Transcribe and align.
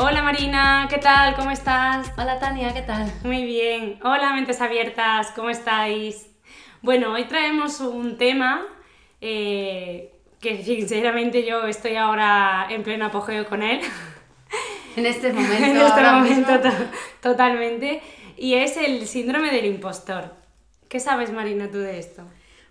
Hola 0.00 0.22
Marina, 0.22 0.86
¿qué 0.88 0.98
tal? 0.98 1.34
¿Cómo 1.34 1.50
estás? 1.50 2.12
Hola 2.16 2.38
Tania, 2.38 2.72
¿qué 2.72 2.82
tal? 2.82 3.12
Muy 3.24 3.44
bien. 3.44 3.98
Hola 4.04 4.32
mentes 4.32 4.60
abiertas, 4.60 5.32
¿cómo 5.34 5.50
estáis? 5.50 6.28
Bueno, 6.82 7.12
hoy 7.14 7.24
traemos 7.24 7.80
un 7.80 8.16
tema 8.16 8.64
eh, 9.20 10.14
que 10.40 10.62
sinceramente 10.62 11.44
yo 11.44 11.66
estoy 11.66 11.96
ahora 11.96 12.68
en 12.70 12.84
pleno 12.84 13.06
apogeo 13.06 13.48
con 13.48 13.64
él. 13.64 13.80
En 14.94 15.04
este 15.04 15.32
momento. 15.32 15.64
en 15.64 15.76
este 15.76 16.02
momento 16.02 16.52
totalmente. 17.20 18.00
Y 18.36 18.54
es 18.54 18.76
el 18.76 19.04
síndrome 19.08 19.50
del 19.50 19.64
impostor. 19.64 20.32
¿Qué 20.88 21.00
sabes, 21.00 21.32
Marina, 21.32 21.72
tú 21.72 21.78
de 21.78 21.98
esto? 21.98 22.22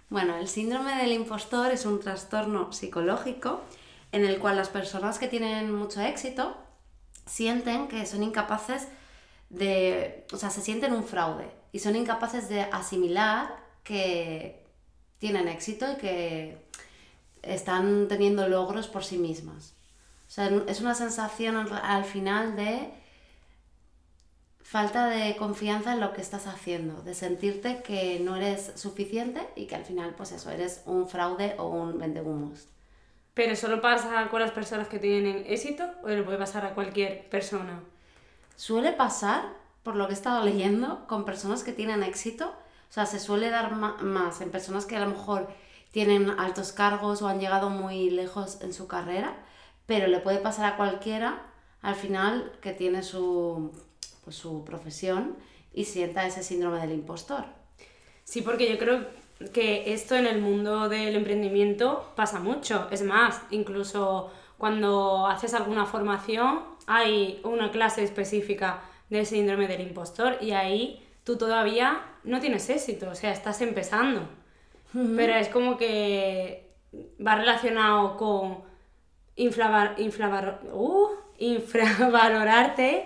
Bueno, 0.09 0.37
el 0.37 0.47
síndrome 0.47 0.95
del 0.95 1.11
impostor 1.11 1.73
es 1.73 1.85
un 1.85 1.99
trastorno 1.99 2.71
psicológico 2.71 3.65
en 4.13 4.23
el 4.23 4.39
cual 4.39 4.55
las 4.55 4.69
personas 4.69 5.19
que 5.19 5.27
tienen 5.27 5.75
mucho 5.75 5.99
éxito 5.99 6.55
sienten 7.27 7.87
que 7.87 8.05
son 8.05 8.23
incapaces 8.23 8.87
de, 9.49 10.25
o 10.33 10.37
sea, 10.37 10.49
se 10.49 10.61
sienten 10.61 10.93
un 10.93 11.03
fraude 11.03 11.49
y 11.71 11.79
son 11.79 11.95
incapaces 11.95 12.49
de 12.49 12.61
asimilar 12.61 13.55
que 13.83 14.65
tienen 15.19 15.47
éxito 15.47 15.91
y 15.91 15.95
que 15.95 16.57
están 17.41 18.07
teniendo 18.07 18.47
logros 18.47 18.87
por 18.87 19.03
sí 19.03 19.17
mismas. 19.17 19.73
O 20.27 20.31
sea, 20.31 20.49
es 20.67 20.81
una 20.81 20.95
sensación 20.95 21.55
al 21.55 22.03
final 22.03 22.55
de 22.55 22.91
falta 24.61 25.07
de 25.07 25.37
confianza 25.37 25.93
en 25.93 26.01
lo 26.01 26.11
que 26.11 26.21
estás 26.21 26.45
haciendo, 26.45 27.01
de 27.03 27.13
sentirte 27.13 27.81
que 27.83 28.19
no 28.19 28.35
eres 28.35 28.73
suficiente 28.75 29.47
y 29.55 29.65
que 29.65 29.75
al 29.75 29.85
final, 29.85 30.13
pues 30.17 30.33
eso, 30.33 30.51
eres 30.51 30.81
un 30.85 31.07
fraude 31.07 31.55
o 31.57 31.67
un 31.69 31.97
vendehumos. 31.97 32.67
¿Pero 33.37 33.55
solo 33.55 33.81
pasa 33.81 34.27
con 34.31 34.41
las 34.41 34.49
personas 34.49 34.87
que 34.87 34.97
tienen 34.97 35.45
éxito 35.47 35.83
o 36.01 36.07
le 36.07 36.23
puede 36.23 36.39
pasar 36.39 36.65
a 36.65 36.73
cualquier 36.73 37.29
persona? 37.29 37.83
Suele 38.55 38.93
pasar, 38.93 39.43
por 39.83 39.95
lo 39.95 40.07
que 40.07 40.13
he 40.13 40.15
estado 40.15 40.43
leyendo, 40.43 41.05
con 41.05 41.23
personas 41.23 41.61
que 41.61 41.71
tienen 41.71 42.01
éxito. 42.01 42.47
O 42.47 42.91
sea, 42.91 43.05
se 43.05 43.19
suele 43.19 43.51
dar 43.51 43.75
más 43.75 44.41
en 44.41 44.49
personas 44.49 44.87
que 44.87 44.95
a 44.95 45.01
lo 45.01 45.11
mejor 45.11 45.47
tienen 45.91 46.31
altos 46.31 46.71
cargos 46.71 47.21
o 47.21 47.27
han 47.27 47.39
llegado 47.39 47.69
muy 47.69 48.09
lejos 48.09 48.59
en 48.61 48.73
su 48.73 48.87
carrera, 48.87 49.35
pero 49.85 50.07
le 50.07 50.19
puede 50.19 50.39
pasar 50.39 50.73
a 50.73 50.75
cualquiera 50.75 51.43
al 51.83 51.93
final 51.93 52.51
que 52.59 52.73
tiene 52.73 53.03
su, 53.03 53.71
pues, 54.23 54.35
su 54.35 54.65
profesión 54.65 55.37
y 55.75 55.85
sienta 55.85 56.25
ese 56.25 56.41
síndrome 56.41 56.79
del 56.79 56.93
impostor. 56.93 57.45
Sí, 58.23 58.41
porque 58.41 58.67
yo 58.67 58.79
creo 58.79 59.05
que 59.53 59.93
esto 59.93 60.15
en 60.15 60.25
el 60.25 60.41
mundo 60.41 60.89
del 60.89 61.15
emprendimiento 61.15 62.11
pasa 62.15 62.39
mucho. 62.39 62.87
Es 62.91 63.03
más, 63.03 63.41
incluso 63.51 64.31
cuando 64.57 65.27
haces 65.27 65.53
alguna 65.53 65.85
formación 65.85 66.61
hay 66.87 67.39
una 67.43 67.71
clase 67.71 68.03
específica 68.03 68.81
del 69.09 69.25
síndrome 69.25 69.67
del 69.67 69.81
impostor 69.81 70.37
y 70.41 70.51
ahí 70.51 71.03
tú 71.23 71.37
todavía 71.37 72.01
no 72.23 72.39
tienes 72.39 72.69
éxito, 72.69 73.09
o 73.09 73.15
sea, 73.15 73.31
estás 73.31 73.61
empezando. 73.61 74.27
Pero 74.93 75.35
es 75.35 75.49
como 75.49 75.77
que 75.77 76.71
va 77.25 77.35
relacionado 77.35 78.17
con 78.17 78.63
inflavar, 79.35 79.95
inflavar, 79.99 80.61
uh, 80.71 81.09
infravalorarte 81.37 83.05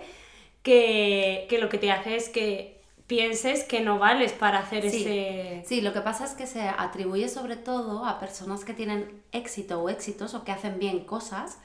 que, 0.63 1.47
que 1.49 1.57
lo 1.59 1.67
que 1.67 1.79
te 1.79 1.91
hace 1.91 2.15
es 2.15 2.29
que 2.29 2.80
pienses 3.11 3.65
que 3.65 3.81
no 3.81 3.99
vales 3.99 4.31
para 4.31 4.59
hacer 4.59 4.85
ese... 4.85 5.63
Sí, 5.67 5.81
lo 5.81 5.91
que 5.91 5.99
pasa 5.99 6.23
es 6.23 6.31
que 6.31 6.47
se 6.47 6.61
atribuye 6.61 7.27
sobre 7.27 7.57
todo 7.57 8.05
a 8.05 8.21
personas 8.21 8.63
que 8.63 8.73
tienen 8.73 9.21
éxito 9.33 9.81
o 9.81 9.89
éxitos 9.89 10.33
o 10.33 10.45
que 10.45 10.53
hacen 10.53 10.79
bien 10.79 11.03
cosas, 11.03 11.57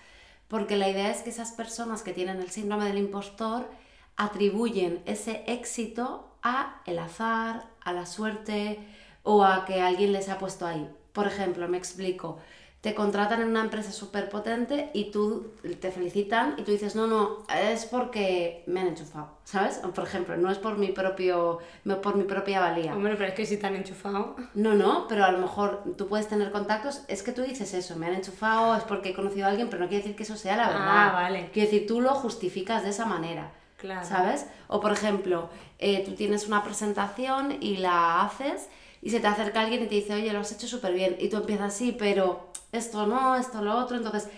porque 0.49 0.75
la 0.75 0.89
idea 0.89 1.09
es 1.09 1.23
que 1.23 1.31
esas 1.31 1.53
personas 1.53 2.03
que 2.03 2.13
tienen 2.13 2.41
el 2.41 2.51
síndrome 2.51 2.87
del 2.87 2.99
impostor 2.99 3.71
atribuyen 4.17 5.01
ese 5.07 5.45
éxito 5.47 6.29
a 6.43 6.83
el 6.85 6.99
azar, 6.99 7.67
a 7.81 7.93
la 7.93 8.07
suerte 8.07 8.81
o 9.23 9.45
a 9.45 9.65
que 9.67 9.81
alguien 9.81 10.13
les 10.13 10.29
ha 10.29 10.39
puesto 10.39 10.67
ahí. 10.67 10.91
Por 11.13 11.29
ejemplo, 11.29 11.69
me 11.69 11.79
explico 11.79 12.39
te 12.87 12.95
contratan 12.95 13.43
en 13.43 13.49
una 13.49 13.63
empresa 13.63 13.91
súper 13.91 14.29
potente 14.29 14.91
y 14.95 15.11
tú 15.11 15.55
te 15.81 15.91
felicitan 15.91 16.55
y 16.57 16.63
tú 16.63 16.71
dices, 16.71 16.95
no, 16.95 17.09
no, 17.09 17.39
es 17.53 17.85
porque 17.85 18.63
me 18.69 18.79
han 18.79 18.87
enchufado, 18.87 19.29
¿sabes? 19.43 19.79
por 19.93 20.05
ejemplo, 20.05 20.37
no 20.37 20.53
es 20.53 20.59
por 20.59 20.79
mi, 20.79 20.93
propio, 20.93 21.59
por 22.01 22.15
mi 22.15 22.23
propia 22.23 22.61
valía. 22.61 22.95
Hombre, 22.95 23.17
pero 23.17 23.31
es 23.31 23.35
que 23.35 23.45
si 23.45 23.57
te 23.57 23.67
han 23.67 23.75
enchufado. 23.75 24.37
No, 24.55 24.75
no, 24.75 25.09
pero 25.09 25.25
a 25.25 25.33
lo 25.33 25.39
mejor 25.39 25.83
tú 25.99 26.07
puedes 26.07 26.29
tener 26.29 26.53
contactos, 26.53 27.03
es 27.09 27.25
que 27.25 27.33
tú 27.33 27.43
dices 27.43 27.75
eso, 27.75 27.97
me 27.97 28.07
han 28.07 28.15
enchufado, 28.15 28.77
es 28.77 28.85
porque 28.85 29.09
he 29.09 29.15
conocido 29.15 29.47
a 29.47 29.51
alguien, 29.51 29.69
pero 29.69 29.83
no 29.83 29.89
quiere 29.89 30.05
decir 30.05 30.17
que 30.17 30.23
eso 30.23 30.37
sea 30.37 30.57
la 30.57 30.69
verdad. 30.69 31.09
Ah, 31.09 31.11
vale. 31.13 31.51
Quiere 31.53 31.69
decir, 31.69 31.89
tú 31.89 32.01
lo 32.01 32.11
justificas 32.11 32.85
de 32.85 32.91
esa 32.91 33.05
manera. 33.05 33.51
Claro. 33.79 34.07
¿Sabes? 34.07 34.47
O 34.69 34.81
por 34.81 34.93
ejemplo, 34.93 35.51
eh, 35.81 36.05
tú 36.05 36.13
tienes 36.13 36.47
una 36.47 36.63
presentación 36.63 37.57
y 37.61 37.79
la 37.79 38.23
haces 38.23 38.69
y 39.07 39.11
se 39.11 39.21
te 39.21 39.29
acerca 39.29 39.61
alguien 39.61 39.85
y 39.85 39.87
te 39.87 39.95
dice, 39.95 40.15
oye, 40.15 40.33
lo 40.33 40.41
has 40.41 40.51
hecho 40.51 40.67
súper 40.67 40.93
bien. 40.93 41.15
Y 41.21 41.29
tú 41.29 41.37
empiezas 41.37 41.75
así, 41.75 41.95
pero 41.97 42.49
esto 42.73 43.07
no, 43.07 43.37
esto 43.37 43.63
lo 43.63 43.77
otro. 43.79 43.97
Entonces, 43.97 44.29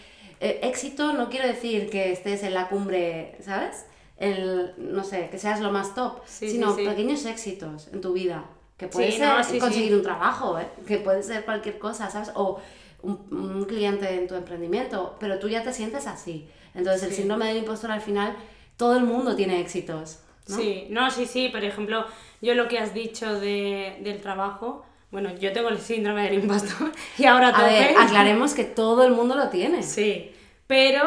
eh, 0.41 0.61
éxito 0.63 1.15
no 1.15 1.31
quiere 1.31 1.49
decir 1.49 1.89
que 1.89 2.13
estés 2.13 2.43
en 2.43 2.53
la 2.53 2.69
cumbre, 2.69 3.39
¿sabes? 3.41 3.87
El, 4.19 4.75
no 4.77 5.05
sé, 5.05 5.31
que 5.31 5.39
seas 5.39 5.63
lo 5.63 5.73
más 5.73 5.95
top, 5.95 6.21
sino 6.27 6.77
pequeños 6.77 7.25
éxitos 7.25 7.89
en 7.95 8.03
tu 8.03 8.13
vida. 8.13 8.45
Que 8.77 8.89
puede 8.89 9.11
ser 9.11 9.59
conseguir 9.59 9.95
un 9.95 10.03
trabajo, 10.03 10.59
¿eh? 10.59 10.69
que 10.87 10.99
puede 10.99 11.23
ser 11.23 11.47
cualquier 11.47 11.79
cosa, 11.79 12.11
¿sabes? 12.11 12.31
O 12.35 12.61
un, 13.01 13.27
un, 13.31 13.65
cliente 13.65 14.17
en 14.17 14.29
tu 14.29 14.35
emprendimiento, 14.35 15.17
pero 15.19 15.39
tú 15.39 15.49
ya 15.49 15.63
te 15.63 15.73
sientes 15.73 16.07
así. 16.07 16.47
Entonces, 16.75 17.05
el 17.05 17.15
síndrome 17.15 17.47
del 17.47 17.57
impostor 17.57 17.91
al 17.91 18.03
final, 18.03 18.37
todo 18.77 18.99
el 18.99 19.05
mundo 19.05 19.35
tiene 19.35 19.63
éxitos. 19.63 20.19
Sí, 20.49 20.87
no, 20.91 21.11
sí, 21.11 21.27
sí, 21.27 21.49
por 21.51 21.63
ejemplo, 21.63 22.07
yo 22.41 22.55
lo 22.55 22.69
que 22.69 22.79
has 22.79 22.95
dicho 22.95 23.39
de, 23.39 23.99
del 24.01 24.21
trabajo, 24.21 24.85
bueno, 25.11 25.35
yo 25.37 25.53
tengo 25.53 25.69
el 25.69 25.79
síndrome 25.79 26.25
del 26.25 26.43
impostor 26.43 26.91
y 27.19 27.25
ahora 27.25 27.49
A 27.49 27.65
ver, 27.65 27.97
aclaremos 27.99 28.55
que 28.55 28.65
todo 28.65 29.05
el 29.05 29.13
mundo 29.13 29.35
lo 29.35 29.49
tiene. 29.49 29.83
Sí, 29.83 30.33
pero 30.67 31.03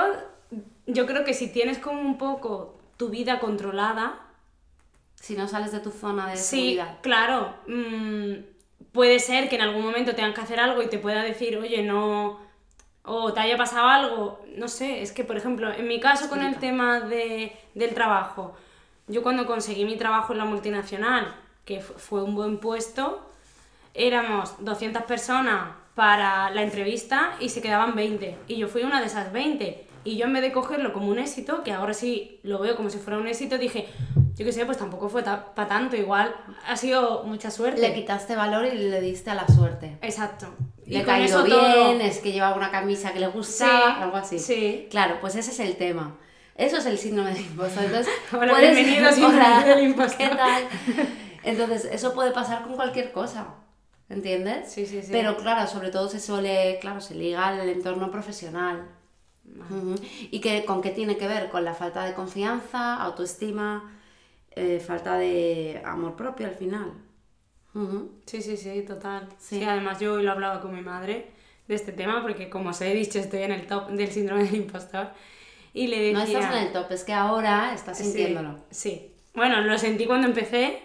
yo 0.86 1.06
creo 1.06 1.24
que 1.24 1.34
si 1.34 1.48
tienes 1.48 1.80
como 1.80 2.02
un 2.02 2.18
poco 2.18 2.80
tu 2.98 3.10
vida 3.10 3.40
controlada... 3.40 4.20
Si 5.16 5.36
no 5.36 5.48
sales 5.48 5.72
de 5.72 5.80
tu 5.80 5.92
zona 5.92 6.28
de 6.28 6.38
sí, 6.38 6.80
claro. 7.02 7.54
Mm, 7.68 8.38
puede 8.92 9.20
ser 9.20 9.50
que 9.50 9.56
en 9.56 9.62
algún 9.62 9.84
momento 9.84 10.16
tengan 10.16 10.34
que 10.34 10.42
hacer 10.42 10.60
algo 10.60 10.82
y 10.82 10.88
te 10.88 10.98
pueda 10.98 11.24
decir, 11.24 11.58
oye, 11.58 11.84
no... 11.84 12.40
O 13.04 13.34
te 13.34 13.40
haya 13.40 13.58
pasado 13.58 13.88
algo, 13.88 14.40
no 14.58 14.68
sé, 14.68 15.02
es 15.02 15.12
que 15.12 15.24
por 15.24 15.36
ejemplo, 15.36 15.72
en 15.72 15.88
mi 15.88 16.00
caso 16.00 16.30
con 16.30 16.44
el 16.44 16.58
tema 16.58 17.00
de, 17.00 17.52
del 17.74 17.96
trabajo, 17.96 18.56
yo 19.12 19.22
cuando 19.22 19.46
conseguí 19.46 19.86
mi 19.86 19.98
trabajo 19.98 20.34
en 20.34 20.40
la 20.40 20.46
multinacional, 20.46 21.36
que 21.66 21.82
fue 21.82 22.24
un 22.24 22.34
buen 22.34 22.58
puesto, 22.58 23.30
éramos 23.94 24.56
200 24.60 25.04
personas 25.04 25.76
para 25.96 26.50
la 26.52 26.64
entrevista 26.64 27.36
y 27.40 27.50
se 27.50 27.62
quedaban 27.62 27.96
20. 27.96 28.38
Y 28.48 28.56
yo 28.56 28.68
fui 28.68 28.84
una 28.84 29.02
de 29.02 29.08
esas 29.08 29.32
20. 29.32 29.88
Y 30.04 30.18
yo 30.18 30.26
en 30.26 30.34
vez 30.34 30.42
de 30.42 30.52
cogerlo 30.52 30.94
como 30.94 31.10
un 31.10 31.20
éxito, 31.20 31.64
que 31.64 31.72
ahora 31.72 31.94
sí 31.94 32.40
lo 32.42 32.60
veo 32.60 32.76
como 32.76 32.90
si 32.90 32.98
fuera 32.98 33.20
un 33.20 33.28
éxito, 33.28 33.60
dije, 33.60 33.88
yo 34.36 34.46
qué 34.46 34.52
sé, 34.52 34.66
pues 34.66 34.80
tampoco 34.80 35.10
fue 35.10 35.22
para 35.22 35.68
tanto, 35.68 35.96
igual 35.96 36.34
ha 36.68 36.76
sido 36.76 37.24
mucha 37.24 37.52
suerte. 37.52 37.82
Le 37.82 37.94
quitaste 37.94 38.36
valor 38.36 38.66
y 38.66 38.78
le 38.78 39.00
diste 39.02 39.30
a 39.30 39.36
la 39.36 39.48
suerte. 39.48 39.98
Exacto. 40.02 40.48
Le 40.88 41.00
y 41.00 41.04
caído 41.04 41.44
bien, 41.44 42.02
es 42.02 42.18
que 42.18 42.32
llevaba 42.32 42.56
una 42.56 42.72
camisa 42.72 43.14
que 43.14 43.20
le 43.20 43.28
gustaba, 43.28 44.02
algo 44.02 44.18
así. 44.18 44.40
Sí. 44.40 44.88
Claro, 44.90 45.18
pues 45.22 45.36
ese 45.36 45.52
es 45.52 45.60
el 45.60 45.76
tema. 45.76 46.18
Eso 46.56 46.78
es 46.78 46.86
el 46.86 46.98
síndrome 46.98 47.34
del 47.34 47.46
impostor. 47.46 47.84
Entonces, 47.86 48.14
hola, 48.34 48.60
bienvenido 48.60 49.12
síndrome 49.12 49.64
del 49.66 49.84
impostor. 49.86 50.18
¿Qué 50.18 50.36
tal? 50.36 50.64
Entonces, 51.44 51.86
eso 51.86 52.14
puede 52.14 52.32
pasar 52.32 52.64
con 52.64 52.76
cualquier 52.76 53.12
cosa. 53.12 53.56
¿Entiendes? 54.10 54.72
Sí, 54.72 54.86
sí, 54.86 55.02
sí. 55.02 55.10
Pero 55.12 55.38
claro, 55.38 55.68
sobre 55.68 55.90
todo 55.90 56.10
se 56.10 56.20
suele, 56.20 56.78
claro, 56.82 57.00
se 57.00 57.16
liga 57.16 57.48
al 57.48 57.70
entorno 57.70 58.12
profesional. 58.12 58.90
¿Y 60.30 60.42
que, 60.42 60.66
con 60.66 60.82
qué 60.82 60.92
tiene 60.92 61.18
que 61.18 61.28
ver? 61.28 61.50
Con 61.50 61.64
la 61.64 61.74
falta 61.74 62.06
de 62.06 62.14
confianza, 62.14 63.02
autoestima, 63.02 64.00
eh, 64.52 64.80
falta 64.80 65.18
de 65.18 65.82
amor 65.86 66.16
propio 66.16 66.48
al 66.48 66.56
final. 66.56 66.92
Sí, 68.26 68.42
sí, 68.42 68.58
sí, 68.58 68.82
total. 68.82 69.30
Sí. 69.40 69.64
además 69.64 70.00
yo 70.00 70.14
hoy 70.14 70.24
lo 70.24 70.32
hablaba 70.32 70.60
con 70.60 70.76
mi 70.76 70.82
madre 70.82 71.32
de 71.68 71.76
este 71.76 71.94
tema 71.94 72.22
porque 72.22 72.50
como 72.50 72.72
os 72.72 72.82
he 72.82 72.94
dicho 72.94 73.18
estoy 73.18 73.44
en 73.44 73.54
el 73.54 73.66
top 73.66 73.90
del 73.92 74.12
síndrome 74.12 74.44
del 74.44 74.56
impostor 74.56 75.12
Y 75.74 75.88
le 75.88 76.00
decía... 76.00 76.14
No 76.14 76.24
estás 76.24 76.52
en 76.56 76.68
el 76.68 76.74
top, 76.74 76.92
es 76.92 77.04
que 77.04 77.14
ahora 77.14 77.74
estás 77.74 77.98
sintiéndolo. 77.98 78.58
Sí, 78.70 78.90
sí. 78.92 79.16
Bueno, 79.34 79.62
lo 79.62 79.78
sentí 79.78 80.06
cuando 80.06 80.28
empecé 80.28 80.80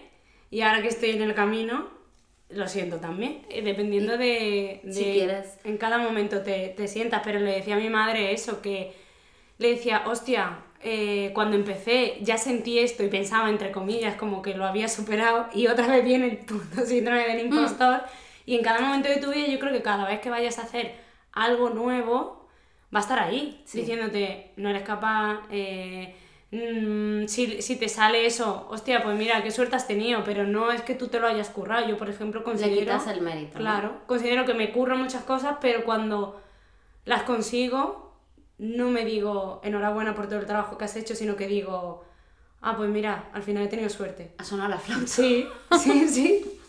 y 0.49 0.61
ahora 0.61 0.81
que 0.81 0.87
estoy 0.87 1.09
en 1.11 1.21
el 1.21 1.33
camino, 1.35 1.87
lo 2.49 2.67
siento 2.67 2.97
también. 2.97 3.45
eh, 3.49 3.61
Dependiendo 3.61 4.17
de, 4.17 4.79
de- 4.83 4.93
si 4.93 5.03
quieres. 5.03 5.57
En 5.65 5.77
cada 5.77 5.97
momento 5.97 6.41
te, 6.41 6.69
te 6.69 6.87
sientas, 6.87 7.21
pero 7.23 7.39
le 7.39 7.51
decía 7.55 7.75
a 7.75 7.79
mi 7.79 7.89
madre 7.89 8.31
eso, 8.33 8.61
que 8.61 8.93
le 9.57 9.69
decía, 9.69 10.03
hostia, 10.07 10.59
eh, 10.81 11.31
cuando 11.33 11.57
empecé 11.57 12.19
ya 12.21 12.37
sentí 12.37 12.79
esto 12.79 13.03
y 13.03 13.09
pensaba, 13.09 13.49
entre 13.49 13.71
comillas, 13.71 14.15
como 14.15 14.41
que 14.41 14.53
lo 14.55 14.65
había 14.65 14.87
superado 14.87 15.47
y 15.53 15.67
otra 15.67 15.87
vez 15.87 16.05
viene 16.05 16.27
el 16.27 16.37
puto 16.37 16.85
síndrome 16.85 17.27
del 17.27 17.45
impostor. 17.47 18.01
Y 18.45 18.55
en 18.55 18.63
cada 18.63 18.79
momento 18.79 19.09
de 19.09 19.17
tu 19.17 19.31
vida 19.31 19.47
yo 19.47 19.59
creo 19.59 19.73
que 19.73 19.81
cada 19.81 20.07
vez 20.07 20.21
que 20.21 20.29
vayas 20.29 20.59
a 20.59 20.63
hacer 20.63 20.95
algo 21.33 21.69
nuevo, 21.71 22.36
va 22.93 22.99
a 22.99 23.01
estar 23.01 23.19
ahí, 23.19 23.61
Sí. 23.65 23.79
diciéndote, 23.79 24.51
no 24.57 24.69
eres 24.69 24.83
capaz, 24.83 25.41
eh, 25.51 26.15
mm, 26.51 27.27
si, 27.27 27.61
si 27.61 27.75
te 27.75 27.89
sale 27.89 28.25
eso, 28.25 28.67
hostia, 28.69 29.03
pues 29.03 29.17
mira, 29.17 29.43
qué 29.43 29.51
suerte 29.51 29.75
has 29.75 29.87
tenido, 29.87 30.23
pero 30.23 30.45
no 30.45 30.71
es 30.71 30.81
que 30.81 30.95
tú 30.95 31.07
te 31.09 31.19
lo 31.19 31.27
hayas 31.27 31.49
currado. 31.49 31.87
Yo, 31.87 31.97
por 31.97 32.09
ejemplo, 32.09 32.39
Le 32.41 32.45
considero... 32.45 32.79
quitas 32.79 33.07
el 33.07 33.21
mérito. 33.21 33.53
¿no? 33.55 33.59
Claro, 33.59 34.01
considero 34.07 34.45
que 34.45 34.53
me 34.53 34.71
curro 34.71 34.95
muchas 34.97 35.23
cosas, 35.23 35.57
pero 35.61 35.83
cuando 35.83 36.41
las 37.05 37.23
consigo, 37.23 38.13
no 38.57 38.89
me 38.89 39.05
digo 39.05 39.61
enhorabuena 39.63 40.15
por 40.15 40.27
todo 40.27 40.39
el 40.39 40.45
trabajo 40.45 40.77
que 40.77 40.85
has 40.85 40.95
hecho, 40.95 41.13
sino 41.15 41.35
que 41.35 41.47
digo, 41.47 42.03
ah, 42.61 42.75
pues 42.77 42.89
mira, 42.89 43.29
al 43.33 43.43
final 43.43 43.63
he 43.63 43.67
tenido 43.67 43.89
suerte. 43.89 44.33
Ha 44.37 44.43
sonado 44.43 44.69
la 44.69 44.77
flauta. 44.77 45.07
Sí, 45.07 45.47
sí, 45.79 46.07
sí. 46.09 46.45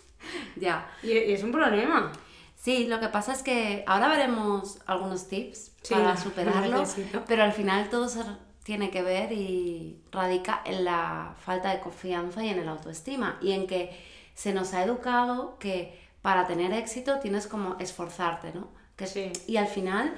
Ya. 0.56 0.90
Y, 1.02 1.12
y 1.12 1.32
es 1.32 1.42
un 1.44 1.52
problema. 1.52 2.10
Sí, 2.58 2.86
lo 2.86 2.98
que 2.98 3.08
pasa 3.08 3.32
es 3.32 3.42
que 3.42 3.84
ahora 3.86 4.08
veremos 4.08 4.78
algunos 4.86 5.28
tips 5.28 5.70
Sí, 5.82 5.94
para 5.94 6.10
lo 6.14 6.16
superarlo, 6.20 6.84
pero 7.26 7.44
al 7.44 7.52
final 7.52 7.88
todo 7.88 8.08
se 8.08 8.22
tiene 8.64 8.90
que 8.90 9.02
ver 9.02 9.32
y 9.32 10.02
radica 10.10 10.60
en 10.64 10.84
la 10.84 11.34
falta 11.40 11.70
de 11.70 11.80
confianza 11.80 12.44
y 12.44 12.48
en 12.48 12.58
el 12.58 12.68
autoestima 12.68 13.38
y 13.40 13.52
en 13.52 13.66
que 13.66 13.96
se 14.34 14.52
nos 14.52 14.74
ha 14.74 14.82
educado 14.82 15.56
que 15.58 15.98
para 16.20 16.46
tener 16.46 16.72
éxito 16.72 17.20
tienes 17.20 17.46
como 17.46 17.76
esforzarte, 17.78 18.52
¿no? 18.52 18.68
Que, 18.96 19.06
Sí. 19.06 19.32
Y 19.46 19.56
al 19.56 19.68
final, 19.68 20.12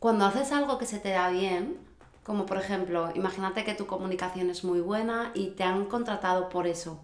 cuando 0.00 0.24
haces 0.24 0.50
algo 0.52 0.78
que 0.78 0.86
se 0.86 0.98
te 0.98 1.10
da 1.10 1.28
bien, 1.28 1.76
como 2.24 2.46
por 2.46 2.56
ejemplo, 2.56 3.10
imagínate 3.14 3.64
que 3.64 3.74
tu 3.74 3.86
comunicación 3.86 4.48
es 4.50 4.64
muy 4.64 4.80
buena 4.80 5.30
y 5.34 5.50
te 5.50 5.62
han 5.64 5.84
contratado 5.84 6.48
por 6.48 6.66
eso, 6.66 6.98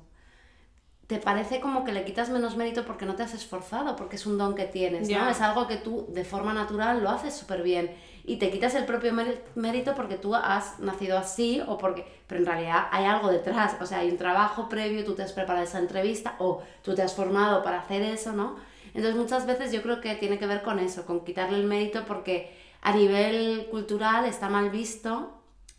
te 1.11 1.19
parece 1.19 1.61
como 1.61 1.83
que 1.85 1.91
le 1.91 2.05
quitas 2.05 2.31
menos 2.31 2.57
mérito 2.57 2.85
porque 2.85 3.05
no 3.05 3.17
te 3.17 3.25
has 3.25 3.35
esforzado, 3.35 3.97
porque 3.97 4.15
es 4.15 4.27
un 4.27 4.39
don 4.39 4.55
que 4.55 4.65
tienes, 4.67 5.03
¿no? 5.09 5.15
Ya. 5.17 5.31
Es 5.31 5.41
algo 5.41 5.67
que 5.67 5.77
tú 5.77 6.07
de 6.09 6.25
forma 6.25 6.55
natural 6.55 7.03
lo 7.03 7.11
haces 7.11 7.35
súper 7.35 7.65
bien 7.65 7.91
y 8.25 8.37
te 8.37 8.49
quitas 8.53 8.77
el 8.77 8.85
propio 8.85 9.13
méri- 9.13 9.41
mérito 9.57 9.97
porque 9.97 10.17
tú 10.19 10.37
has 10.37 10.79
nacido 10.79 11.19
así 11.19 11.61
o 11.67 11.77
porque... 11.79 12.07
Pero 12.29 12.43
en 12.43 12.47
realidad 12.47 12.87
hay 12.93 13.07
algo 13.07 13.29
detrás, 13.29 13.77
o 13.81 13.87
sea, 13.87 13.99
hay 13.99 14.11
un 14.11 14.19
trabajo 14.19 14.69
previo, 14.69 15.05
tú 15.05 15.15
te 15.17 15.25
has 15.25 15.33
preparado 15.33 15.65
esa 15.65 15.81
entrevista 15.81 16.37
o 16.39 16.63
tú 16.83 16.95
te 16.95 17.03
has 17.03 17.13
formado 17.13 17.65
para 17.65 17.81
hacer 17.81 18.03
eso, 18.03 18.31
¿no? 18.33 18.55
Entonces 18.95 19.17
muchas 19.17 19.47
veces 19.47 19.73
yo 19.73 19.83
creo 19.83 20.01
que 20.01 20.15
tiene 20.15 20.39
que 20.39 20.47
ver 20.47 20.63
con 20.63 20.79
eso, 20.79 21.05
con 21.07 21.25
quitarle 21.25 21.59
el 21.59 21.65
mérito 21.67 22.05
porque 22.07 22.57
a 22.83 22.93
nivel 22.93 23.67
cultural 23.69 24.27
está 24.27 24.49
mal 24.49 24.71
visto 24.71 25.33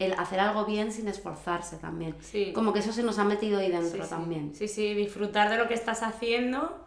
el 0.06 0.14
hacer 0.14 0.40
algo 0.40 0.66
bien 0.66 0.92
sin 0.92 1.08
esforzarse 1.08 1.78
también. 1.78 2.16
Sí. 2.22 2.52
Como 2.54 2.74
que 2.74 2.80
eso 2.80 2.92
se 2.94 3.04
nos 3.04 3.18
ha 3.20 3.24
metido 3.24 3.60
ahí 3.60 3.70
dentro 3.72 4.04
Sí, 4.04 4.10
también. 4.10 4.54
Sí, 4.56 4.68
sí, 4.68 4.94
disfrutar 4.94 5.50
de 5.50 5.58
lo 5.58 5.68
que 5.68 5.74
estás 5.74 6.04
haciendo. 6.04 6.86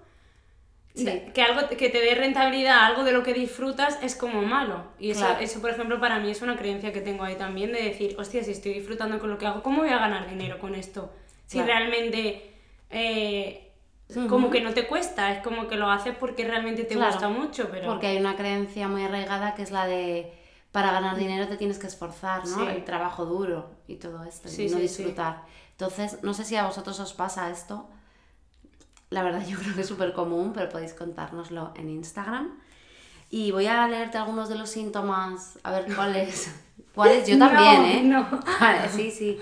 Sí. 0.95 1.23
Que 1.35 1.43
algo 1.43 1.69
que 1.69 1.91
te 1.91 2.01
dé 2.01 2.15
rentabilidad, 2.15 2.85
algo 2.85 3.03
de 3.03 3.11
lo 3.13 3.25
que 3.25 3.35
disfrutas 3.35 3.99
es 4.03 4.15
como 4.15 4.43
malo. 4.43 4.85
Y 5.01 5.11
eso, 5.11 5.21
Claro. 5.21 5.41
eso, 5.41 5.61
por 5.61 5.71
ejemplo, 5.71 5.99
para 5.99 6.21
mí 6.21 6.31
es 6.31 6.41
una 6.41 6.57
creencia 6.57 6.93
que 6.93 7.01
tengo 7.01 7.25
ahí 7.25 7.35
también 7.35 7.73
de 7.73 7.83
decir, 7.83 8.15
hostia, 8.19 8.45
si 8.45 8.53
estoy 8.53 8.75
disfrutando 8.75 9.19
con 9.19 9.29
lo 9.31 9.37
que 9.39 9.47
hago, 9.47 9.63
¿cómo 9.63 9.79
voy 9.83 9.89
a 9.91 9.99
ganar 9.99 10.29
dinero 10.31 10.59
con 10.61 10.75
esto? 10.77 11.13
Si 11.47 11.59
Claro. 11.59 11.73
realmente 11.73 12.51
eh, 12.91 13.73
como 14.29 14.51
que 14.51 14.61
no 14.61 14.73
te 14.73 14.87
cuesta, 14.87 15.33
es 15.33 15.43
como 15.43 15.67
que 15.67 15.75
lo 15.77 15.91
haces 15.91 16.15
porque 16.15 16.45
realmente 16.45 16.85
te 16.85 16.95
Claro, 16.95 17.11
gusta 17.11 17.29
mucho, 17.29 17.69
pero... 17.73 17.87
Porque 17.89 18.07
hay 18.07 18.19
una 18.19 18.37
creencia 18.37 18.87
muy 18.87 19.03
arraigada 19.03 19.55
que 19.57 19.63
es 19.63 19.73
la 19.73 19.87
de 19.87 20.33
para 20.75 20.91
ganar 20.91 21.17
dinero 21.17 21.47
te 21.47 21.57
tienes 21.57 21.79
que 21.79 21.87
esforzar, 21.87 22.45
¿no? 22.49 22.57
Sí. 22.57 22.67
El 22.67 22.85
trabajo 22.85 23.25
duro 23.25 23.71
y 23.87 23.95
todo 23.95 24.25
esto, 24.25 24.49
Sí, 24.49 24.65
y 24.65 24.69
no 24.71 24.79
sí, 24.79 24.83
disfrutar. 24.83 25.45
Entonces, 25.71 26.19
no 26.25 26.35
sé 26.35 26.45
si 26.45 26.57
a 26.57 26.67
vosotros 26.67 26.99
os 26.99 27.13
pasa 27.15 27.49
esto. 27.49 27.89
La 29.09 29.23
verdad 29.23 29.47
yo 29.47 29.57
creo 29.57 29.73
que 29.73 29.83
es 29.83 29.87
súper 29.87 30.13
común, 30.13 30.51
pero 30.53 30.69
podéis 30.69 30.93
contárnoslo 30.93 31.71
en 31.77 31.91
Instagram. 31.91 32.59
Y 33.31 33.53
voy 33.53 33.69
a 33.69 33.87
leerte 33.87 34.19
algunos 34.19 34.49
de 34.49 34.57
los 34.57 34.69
síntomas, 34.69 35.61
a 35.63 35.71
ver 35.71 35.95
cuáles. 35.95 36.53
¿Cuáles? 36.97 37.29
Yo 37.29 37.39
también, 37.39 38.11
No, 38.11 38.21
¿eh? 38.23 38.29
no. 38.33 38.41
Vale, 38.61 38.89
sí, 38.89 39.13
sí. 39.13 39.39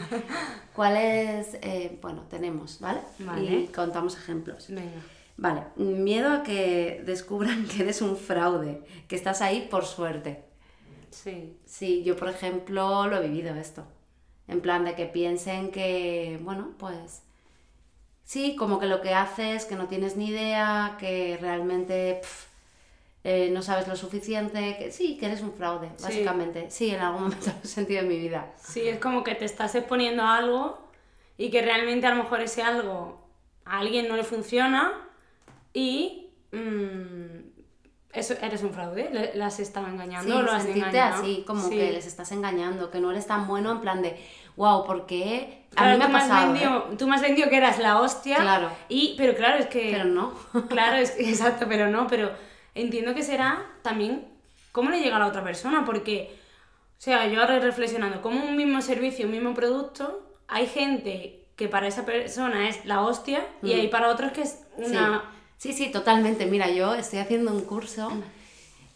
¿Cuáles? 0.75 1.55
eh, 1.62 1.99
bueno, 2.02 2.25
tenemos, 2.28 2.78
¿vale? 2.78 3.00
Vale. 3.20 3.43
Y 3.43 3.67
contamos 3.69 4.19
ejemplos. 4.19 4.67
Venga. 4.69 5.00
Vale, 5.38 5.62
miedo 5.76 6.31
a 6.31 6.43
que 6.43 7.02
descubran 7.06 7.67
que 7.67 7.85
eres 7.85 8.02
un 8.02 8.19
fraude, 8.19 8.85
que 9.08 9.17
estás 9.17 9.40
ahí 9.40 9.67
por 9.70 9.87
suerte. 9.87 10.51
Sí. 11.12 11.56
Sí, 11.64 12.03
yo 12.03 12.17
por 12.17 12.29
ejemplo 12.29 13.06
lo 13.06 13.17
he 13.17 13.29
vivido 13.29 13.55
esto. 13.55 13.85
En 14.49 14.61
plan 14.61 14.85
de 14.85 14.94
que 14.94 15.06
piensen 15.06 15.70
que, 15.70 16.38
bueno, 16.43 16.73
pues 16.79 17.23
sí, 18.25 18.56
como 18.56 18.79
que 18.79 18.87
lo 18.87 19.00
que 19.00 19.14
haces, 19.14 19.64
que 19.64 19.76
no 19.76 19.87
tienes 19.87 20.17
ni 20.17 20.29
idea, 20.29 20.97
que 20.99 21.38
realmente 21.41 22.19
pf, 22.20 22.49
eh, 23.25 23.50
no 23.53 23.62
sabes 23.62 23.87
lo 23.87 23.94
suficiente, 23.94 24.76
que 24.79 24.91
sí, 24.91 25.17
que 25.17 25.26
eres 25.26 25.43
un 25.43 25.53
fraude, 25.53 25.91
básicamente. 26.00 26.70
Sí, 26.70 26.91
en 26.91 27.00
algún 27.00 27.23
momento 27.25 27.47
lo 27.47 27.62
he 27.62 27.67
sentido 27.69 28.00
en 28.00 28.09
mi 28.09 28.19
vida. 28.19 28.53
Sí, 28.61 28.88
es 28.88 28.99
como 28.99 29.23
que 29.23 29.35
te 29.35 29.44
estás 29.44 29.75
exponiendo 29.75 30.23
a 30.23 30.37
algo 30.37 30.79
y 31.38 31.50
que 31.50 31.62
realmente 31.62 32.06
a 32.06 32.11
lo 32.14 32.23
mejor 32.23 32.41
ese 32.41 32.62
algo 32.62 33.23
a 33.64 33.79
alguien 33.79 34.09
no 34.09 34.17
le 34.17 34.25
funciona 34.25 34.93
y 35.73 36.31
mm, 36.50 37.42
eso, 38.12 38.35
eres 38.43 38.62
un 38.62 38.73
fraude, 38.73 39.32
las 39.35 39.59
estás 39.61 39.88
engañando, 39.88 40.37
Sí, 40.38 40.43
lo 40.44 40.53
has 40.53 40.67
engañado. 40.67 41.23
así, 41.23 41.44
como 41.47 41.62
Sí. 41.69 41.76
que 41.76 41.93
les 41.93 42.06
estás 42.06 42.31
engañando, 42.32 42.91
que 42.91 43.00
no 43.00 43.11
eres 43.11 43.26
tan 43.26 43.47
bueno 43.47 43.73
en 43.73 43.81
plan 43.81 44.03
de, 44.03 44.17
wow, 44.56 44.85
¿por 44.85 45.06
qué? 45.06 45.64
A 45.73 45.75
Claro, 45.76 45.93
mí 45.93 45.99
me 45.99 46.05
ha 46.05 46.06
tú, 46.06 46.12
me 46.12 46.19
has 46.19 46.29
¿eh? 46.31 46.47
vendido, 46.47 46.85
tú 46.99 47.06
me 47.09 47.14
has 47.17 47.23
vendido 47.23 47.49
que 47.49 47.56
eras 47.56 47.79
la 47.79 48.00
hostia. 48.00 48.37
Claro. 48.37 48.70
Y, 48.91 49.14
pero 49.17 49.35
claro, 49.35 49.59
es 49.59 49.67
que. 49.67 49.91
Pero 49.93 50.05
no. 50.05 50.35
Claro, 50.69 50.97
es, 50.97 51.14
exacto, 51.19 51.64
pero 51.69 51.88
no, 51.88 52.06
pero 52.06 52.31
entiendo 52.75 53.14
que 53.14 53.23
será 53.23 53.64
también 53.82 54.26
cómo 54.73 54.91
le 54.91 55.00
llega 55.00 55.17
a 55.17 55.19
la 55.19 55.26
otra 55.26 55.43
persona, 55.43 55.85
porque, 55.87 56.35
o 56.99 57.00
sea, 57.00 57.26
yo 57.29 57.41
ahora 57.41 57.59
reflexionando, 57.61 58.20
como 58.20 58.44
un 58.44 58.56
mismo 58.56 58.82
servicio, 58.82 59.25
un 59.26 59.32
mismo 59.32 59.55
producto, 59.55 60.23
hay 60.49 60.67
gente 60.67 61.44
que 61.56 61.69
para 61.69 61.87
esa 61.87 62.05
persona 62.05 62.69
es 62.69 62.85
la 62.85 63.00
hostia 63.02 63.47
y 63.62 63.75
Mm. 63.75 63.81
hay 63.81 63.88
para 63.88 64.09
otros 64.09 64.33
que 64.33 64.42
es 64.42 64.64
una... 64.76 65.21
Sí, 65.23 65.38
sí, 65.73 65.92
totalmente. 65.92 66.47
Mira, 66.47 66.69
yo 66.71 66.92
estoy 66.97 67.21
haciendo 67.21 67.52
un 67.52 67.61
curso 67.61 68.11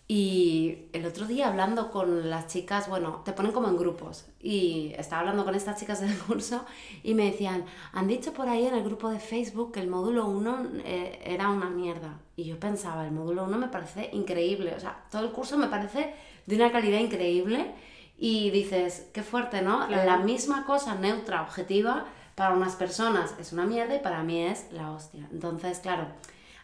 y 0.09 0.89
el 0.93 1.07
otro 1.07 1.25
día 1.25 1.47
hablando 1.47 1.93
con 1.93 2.29
las 2.29 2.49
chicas, 2.49 2.89
bueno, 2.89 3.23
te 3.25 3.33
ponen 3.33 3.53
como 3.53 3.69
en 3.69 3.77
grupos 3.77 4.27
y 4.41 4.93
estaba 4.99 5.21
hablando 5.21 5.45
con 5.45 5.55
estas 5.55 5.79
chicas 5.79 6.01
del 6.01 6.19
curso 6.27 6.65
y 7.05 7.15
me 7.15 7.31
decían, 7.31 7.65
han 7.93 8.09
dicho 8.09 8.33
por 8.33 8.49
ahí 8.49 8.67
en 8.67 8.75
el 8.75 8.83
grupo 8.83 9.11
de 9.11 9.21
Facebook 9.21 9.71
que 9.71 9.79
el 9.79 9.87
módulo 9.87 10.27
1 10.27 10.71
eh, 10.85 11.21
era 11.25 11.51
una 11.51 11.71
mierda. 11.71 12.19
Y 12.35 12.43
yo 12.43 12.59
pensaba, 12.59 13.05
el 13.05 13.13
módulo 13.13 13.45
1 13.45 13.59
me 13.59 13.69
parece 13.69 14.11
increíble, 14.13 14.75
o 14.75 14.81
sea, 14.81 15.05
todo 15.09 15.23
el 15.23 15.31
curso 15.31 15.57
me 15.57 15.69
parece 15.69 16.15
de 16.47 16.57
una 16.57 16.73
calidad 16.73 16.99
increíble 16.99 17.75
y 18.19 18.51
dices, 18.51 19.07
qué 19.13 19.23
fuerte, 19.23 19.63
¿no? 19.63 19.87
Claro. 19.87 20.05
La 20.05 20.17
misma 20.17 20.67
cosa 20.67 20.97
neutra, 20.97 21.43
objetiva, 21.43 22.07
para 22.35 22.55
unas 22.55 22.75
personas 22.75 23.35
es 23.39 23.53
una 23.53 23.67
mierda 23.67 23.95
y 23.95 24.01
para 24.01 24.25
mí 24.25 24.45
es 24.47 24.67
la 24.73 24.91
hostia. 24.91 25.29
Entonces, 25.33 25.79
claro, 25.79 26.09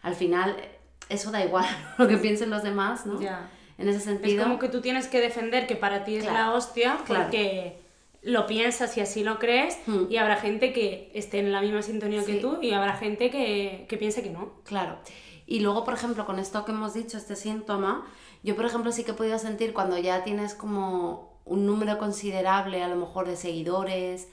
al 0.03 0.13
final 0.13 0.55
eso 1.09 1.31
da 1.31 1.43
igual 1.43 1.65
lo 1.97 2.07
que 2.07 2.17
piensen 2.17 2.49
los 2.51 2.61
demás, 2.61 3.05
¿no? 3.07 3.19
Ya. 3.19 3.49
En 3.79 3.87
ese 3.89 3.97
Es 3.97 4.03
sentido. 4.03 4.43
como 4.43 4.59
que 4.59 4.69
tú 4.69 4.81
tienes 4.81 5.07
que 5.07 5.19
defender 5.19 5.65
que 5.65 5.75
para 5.75 6.03
ti 6.05 6.17
es 6.17 6.23
Claro, 6.23 6.37
la 6.37 6.53
hostia 6.53 6.97
claro. 7.05 7.23
porque 7.23 7.81
lo 8.21 8.45
piensas 8.45 8.95
y 8.97 9.01
así 9.01 9.23
lo 9.23 9.39
crees 9.39 9.79
Mm. 9.87 10.03
y 10.11 10.17
habrá 10.17 10.35
gente 10.37 10.71
que 10.71 11.11
esté 11.15 11.39
en 11.39 11.51
la 11.51 11.59
misma 11.61 11.81
sintonía 11.81 12.23
que 12.23 12.35
tú 12.35 12.59
y 12.61 12.71
habrá 12.71 12.93
gente 12.93 13.29
que, 13.31 13.85
que 13.89 13.97
piense 13.97 14.21
que 14.21 14.29
no. 14.29 14.53
Claro. 14.63 14.97
Y 15.45 15.59
luego, 15.59 15.83
por 15.83 15.93
ejemplo, 15.95 16.25
con 16.25 16.39
esto 16.39 16.63
que 16.63 16.71
hemos 16.71 16.93
dicho, 16.93 17.17
este 17.17 17.35
síntoma, 17.35 18.05
yo, 18.43 18.55
por 18.55 18.65
ejemplo, 18.65 18.91
sí 18.93 19.03
que 19.03 19.11
he 19.11 19.13
podido 19.15 19.37
sentir 19.39 19.73
cuando 19.73 19.97
ya 19.97 20.23
tienes 20.23 20.53
como 20.53 21.41
un 21.43 21.65
número 21.65 21.97
considerable, 21.97 22.81
a 22.81 22.87
lo 22.87 22.95
mejor, 22.95 23.27
de 23.27 23.35
seguidores, 23.35 24.29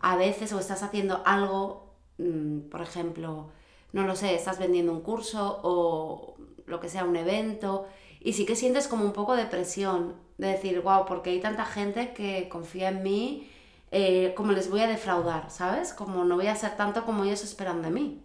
a 0.00 0.16
veces, 0.16 0.52
o 0.52 0.58
estás 0.58 0.82
haciendo 0.82 1.22
algo, 1.24 1.94
mm, 2.18 2.70
por 2.70 2.80
ejemplo, 2.82 3.50
no 3.92 4.06
lo 4.06 4.16
sé, 4.16 4.34
estás 4.34 4.58
vendiendo 4.58 4.92
un 4.92 5.00
curso 5.00 5.60
o 5.62 6.36
lo 6.66 6.80
que 6.80 6.88
sea, 6.88 7.04
un 7.04 7.16
evento, 7.16 7.86
y 8.20 8.32
sí 8.34 8.44
que 8.44 8.56
sientes 8.56 8.88
como 8.88 9.04
un 9.04 9.12
poco 9.12 9.36
de 9.36 9.46
presión, 9.46 10.14
de 10.38 10.48
decir, 10.48 10.80
wow, 10.80 11.04
porque 11.06 11.30
hay 11.30 11.40
tanta 11.40 11.64
gente 11.64 12.12
que 12.12 12.48
confía 12.48 12.88
en 12.88 13.02
mí, 13.02 13.50
eh, 13.90 14.34
como 14.36 14.52
les 14.52 14.70
voy 14.70 14.80
a 14.80 14.86
defraudar, 14.86 15.50
¿sabes? 15.50 15.92
Como 15.92 16.24
no 16.24 16.36
voy 16.36 16.48
a 16.48 16.56
ser 16.56 16.76
tanto 16.76 17.04
como 17.04 17.24
ellos 17.24 17.42
esperan 17.42 17.82
de 17.82 17.90
mí. 17.90 18.22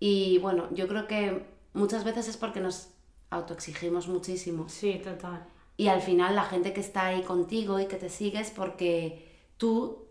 Y 0.00 0.38
bueno, 0.38 0.68
yo 0.72 0.88
creo 0.88 1.06
que 1.06 1.46
muchas 1.72 2.04
veces 2.04 2.28
es 2.28 2.36
porque 2.36 2.60
nos 2.60 2.88
autoexigimos 3.30 4.08
muchísimo. 4.08 4.68
Sí, 4.68 5.00
total. 5.02 5.46
Y 5.76 5.88
al 5.88 6.00
final 6.00 6.34
la 6.34 6.44
gente 6.44 6.72
que 6.72 6.80
está 6.80 7.06
ahí 7.06 7.22
contigo 7.22 7.78
y 7.78 7.86
que 7.86 7.96
te 7.96 8.08
sigue 8.08 8.40
es 8.40 8.50
porque 8.50 9.26
tú 9.56 10.05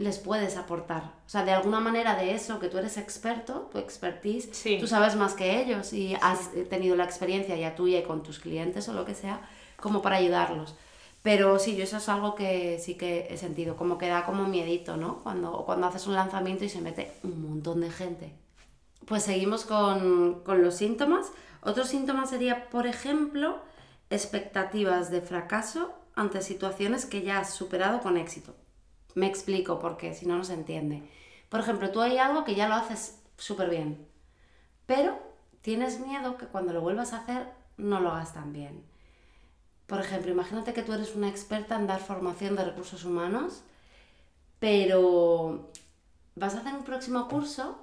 les 0.00 0.18
puedes 0.18 0.56
aportar. 0.56 1.02
O 1.26 1.28
sea, 1.28 1.44
de 1.44 1.52
alguna 1.52 1.78
manera 1.78 2.16
de 2.16 2.34
eso, 2.34 2.58
que 2.58 2.68
tú 2.68 2.78
eres 2.78 2.96
experto, 2.96 3.68
tu 3.70 3.76
expertise, 3.76 4.48
tú 4.80 4.86
sabes 4.86 5.14
más 5.14 5.34
que 5.34 5.60
ellos 5.60 5.92
y 5.92 6.14
has 6.22 6.48
tenido 6.70 6.96
la 6.96 7.04
experiencia 7.04 7.54
ya 7.54 7.74
tuya 7.74 7.98
y 7.98 8.02
con 8.02 8.22
tus 8.22 8.38
clientes 8.38 8.88
o 8.88 8.94
lo 8.94 9.04
que 9.04 9.14
sea, 9.14 9.46
como 9.76 10.00
para 10.00 10.16
ayudarlos. 10.16 10.74
Pero 11.20 11.58
sí, 11.58 11.76
yo 11.76 11.84
eso 11.84 11.98
es 11.98 12.08
algo 12.08 12.34
que 12.34 12.78
sí 12.78 12.94
que 12.94 13.26
he 13.28 13.36
sentido, 13.36 13.76
como 13.76 13.98
que 13.98 14.08
da 14.08 14.24
como 14.24 14.48
miedito, 14.48 14.96
¿no? 14.96 15.22
Cuando, 15.22 15.64
cuando 15.66 15.88
haces 15.88 16.06
un 16.06 16.14
lanzamiento 16.14 16.64
y 16.64 16.70
se 16.70 16.80
mete 16.80 17.12
un 17.22 17.50
montón 17.50 17.82
de 17.82 17.90
gente. 17.90 18.32
Pues 19.04 19.24
seguimos 19.24 19.66
con, 19.66 20.40
con 20.44 20.62
los 20.62 20.76
síntomas. 20.76 21.30
Otro 21.60 21.84
síntoma 21.84 22.24
sería, 22.24 22.70
por 22.70 22.86
ejemplo, 22.86 23.58
expectativas 24.08 25.10
de 25.10 25.20
fracaso 25.20 25.92
ante 26.14 26.40
situaciones 26.40 27.04
que 27.04 27.20
ya 27.20 27.40
has 27.40 27.52
superado 27.52 28.00
con 28.00 28.16
éxito. 28.16 28.54
Me 29.14 29.26
explico 29.26 29.78
porque 29.78 30.14
si 30.14 30.26
no, 30.26 30.36
no 30.36 30.44
se 30.44 30.54
entiende. 30.54 31.02
Por 31.48 31.60
ejemplo, 31.60 31.90
tú 31.90 32.00
hay 32.00 32.18
algo 32.18 32.44
que 32.44 32.54
ya 32.54 32.68
lo 32.68 32.74
haces 32.74 33.20
súper 33.36 33.70
bien, 33.70 34.06
pero 34.86 35.18
tienes 35.62 36.00
miedo 36.00 36.36
que 36.36 36.46
cuando 36.46 36.72
lo 36.72 36.80
vuelvas 36.80 37.12
a 37.12 37.18
hacer 37.18 37.48
no 37.76 38.00
lo 38.00 38.10
hagas 38.10 38.34
tan 38.34 38.52
bien. 38.52 38.84
Por 39.86 40.00
ejemplo, 40.00 40.30
imagínate 40.30 40.72
que 40.72 40.82
tú 40.82 40.92
eres 40.92 41.16
una 41.16 41.28
experta 41.28 41.76
en 41.76 41.86
dar 41.86 42.00
formación 42.00 42.54
de 42.54 42.64
recursos 42.64 43.04
humanos, 43.04 43.62
pero 44.60 45.70
vas 46.36 46.54
a 46.54 46.60
hacer 46.60 46.74
un 46.74 46.84
próximo 46.84 47.26
curso, 47.28 47.78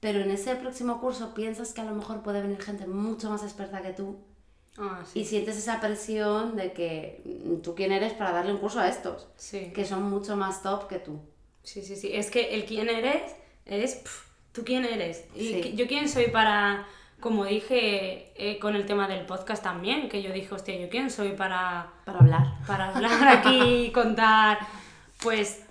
pero 0.00 0.20
en 0.20 0.30
ese 0.30 0.56
próximo 0.56 1.00
curso 1.00 1.34
piensas 1.34 1.74
que 1.74 1.82
a 1.82 1.84
lo 1.84 1.94
mejor 1.94 2.22
puede 2.22 2.40
venir 2.40 2.62
gente 2.62 2.86
mucho 2.86 3.28
más 3.28 3.42
experta 3.42 3.82
que 3.82 3.92
tú 3.92 4.16
Ah, 4.80 5.02
y 5.12 5.24
sientes 5.24 5.56
esa 5.56 5.80
presión 5.80 6.54
de 6.56 6.72
que 6.72 7.22
tú 7.62 7.74
quién 7.74 7.90
eres 7.90 8.12
para 8.12 8.32
darle 8.32 8.52
un 8.52 8.58
curso 8.58 8.78
a 8.78 8.88
estos, 8.88 9.26
que 9.50 9.84
son 9.84 10.04
mucho 10.04 10.36
más 10.36 10.62
top 10.62 10.86
que 10.86 10.98
tú. 11.00 11.20
Sí, 11.64 11.82
sí, 11.82 11.96
sí. 11.96 12.10
Es 12.12 12.30
que 12.30 12.54
el 12.54 12.64
quién 12.64 12.88
eres 12.88 13.34
es 13.66 14.02
tú 14.52 14.64
quién 14.64 14.84
eres. 14.84 15.24
Y 15.34 15.74
yo 15.74 15.86
quién 15.86 16.08
soy 16.08 16.28
para, 16.28 16.86
como 17.20 17.44
dije 17.44 18.32
eh, 18.36 18.58
con 18.58 18.76
el 18.76 18.86
tema 18.86 19.08
del 19.08 19.26
podcast 19.26 19.62
también, 19.62 20.08
que 20.08 20.22
yo 20.22 20.32
dije, 20.32 20.54
hostia, 20.54 20.76
yo 20.76 20.88
quién 20.88 21.10
soy 21.10 21.30
para... 21.30 21.92
Para 22.04 22.20
hablar. 22.20 22.46
Para 22.66 22.94
hablar 22.94 23.28
aquí 23.28 23.86
y 23.86 23.90
contar. 23.92 24.58
Pues 25.22 25.64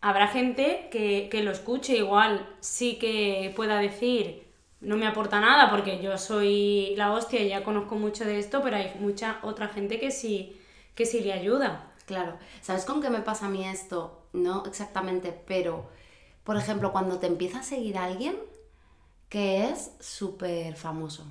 habrá 0.00 0.26
gente 0.28 0.88
que, 0.90 1.28
que 1.30 1.42
lo 1.42 1.52
escuche 1.52 1.96
igual, 1.96 2.48
sí 2.60 2.96
que 2.96 3.52
pueda 3.54 3.78
decir 3.78 4.47
no 4.80 4.96
me 4.96 5.06
aporta 5.06 5.40
nada 5.40 5.70
porque 5.70 6.00
yo 6.02 6.16
soy 6.18 6.94
la 6.96 7.12
hostia 7.12 7.40
y 7.42 7.48
ya 7.48 7.64
conozco 7.64 7.96
mucho 7.96 8.24
de 8.24 8.38
esto, 8.38 8.62
pero 8.62 8.76
hay 8.76 8.94
mucha 9.00 9.38
otra 9.42 9.68
gente 9.68 9.98
que 9.98 10.10
sí, 10.10 10.56
que 10.94 11.06
sí 11.06 11.20
le 11.20 11.32
ayuda. 11.32 11.84
Claro. 12.06 12.38
¿Sabes 12.62 12.84
con 12.84 13.02
qué 13.02 13.10
me 13.10 13.20
pasa 13.20 13.46
a 13.46 13.50
mí 13.50 13.66
esto? 13.66 14.22
No 14.32 14.64
exactamente, 14.66 15.38
pero, 15.46 15.90
por 16.44 16.56
ejemplo, 16.56 16.92
cuando 16.92 17.18
te 17.18 17.26
empieza 17.26 17.60
a 17.60 17.62
seguir 17.62 17.98
alguien 17.98 18.36
que 19.28 19.68
es 19.68 19.92
súper 20.00 20.74
famoso 20.76 21.26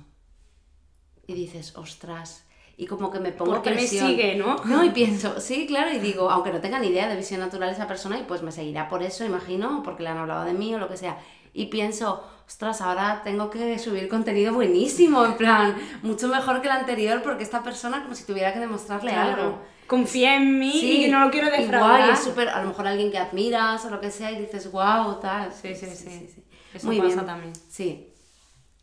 y 1.26 1.34
dices, 1.34 1.76
ostras, 1.76 2.44
y 2.76 2.86
como 2.86 3.10
que 3.10 3.18
me 3.18 3.32
pongo 3.32 3.54
Porque 3.54 3.72
me 3.72 3.86
sigue, 3.86 4.36
¿no? 4.36 4.56
No, 4.64 4.84
y 4.84 4.90
pienso, 4.90 5.40
sí, 5.40 5.66
claro, 5.66 5.92
y 5.92 5.98
digo, 5.98 6.30
aunque 6.30 6.52
no 6.52 6.60
tenga 6.60 6.78
ni 6.78 6.88
idea 6.88 7.08
de 7.08 7.16
visión 7.16 7.40
natural 7.40 7.70
esa 7.70 7.88
persona, 7.88 8.18
y 8.18 8.22
pues 8.22 8.42
me 8.42 8.52
seguirá 8.52 8.88
por 8.88 9.02
eso, 9.02 9.24
imagino, 9.24 9.82
porque 9.82 10.04
le 10.04 10.10
han 10.10 10.18
hablado 10.18 10.44
de 10.44 10.52
mí 10.52 10.74
o 10.74 10.78
lo 10.78 10.88
que 10.88 10.96
sea. 10.96 11.18
Y 11.52 11.66
pienso, 11.66 12.22
ostras, 12.48 12.80
ahora 12.80 13.20
tengo 13.22 13.50
que 13.50 13.78
subir 13.78 14.08
contenido 14.08 14.54
buenísimo, 14.54 15.22
en 15.22 15.36
plan, 15.36 15.76
mucho 16.02 16.28
mejor 16.28 16.62
que 16.62 16.68
el 16.68 16.72
anterior 16.72 17.22
porque 17.22 17.44
esta 17.44 17.62
persona 17.62 18.02
como 18.02 18.14
si 18.14 18.24
tuviera 18.24 18.54
que 18.54 18.58
demostrarle 18.58 19.12
algo. 19.12 19.62
Confía 19.86 20.36
en 20.36 20.58
mí 20.58 21.04
y 21.04 21.10
no 21.10 21.20
lo 21.20 21.30
quiero 21.30 21.50
defraudar. 21.50 22.00
Igual, 22.00 22.10
es 22.10 22.24
súper, 22.24 22.48
a 22.48 22.62
lo 22.62 22.68
mejor 22.68 22.86
alguien 22.86 23.10
que 23.10 23.18
admiras 23.18 23.84
o 23.84 23.90
lo 23.90 24.00
que 24.00 24.10
sea 24.10 24.32
y 24.32 24.40
dices, 24.40 24.72
wow, 24.72 25.20
tal. 25.20 25.52
Sí, 25.52 25.74
sí, 25.74 25.86
sí. 25.86 26.44
Eso 26.72 26.86
Muy 26.86 27.00
pasa 27.00 27.24
también. 27.24 27.52
Sí. 27.68 28.14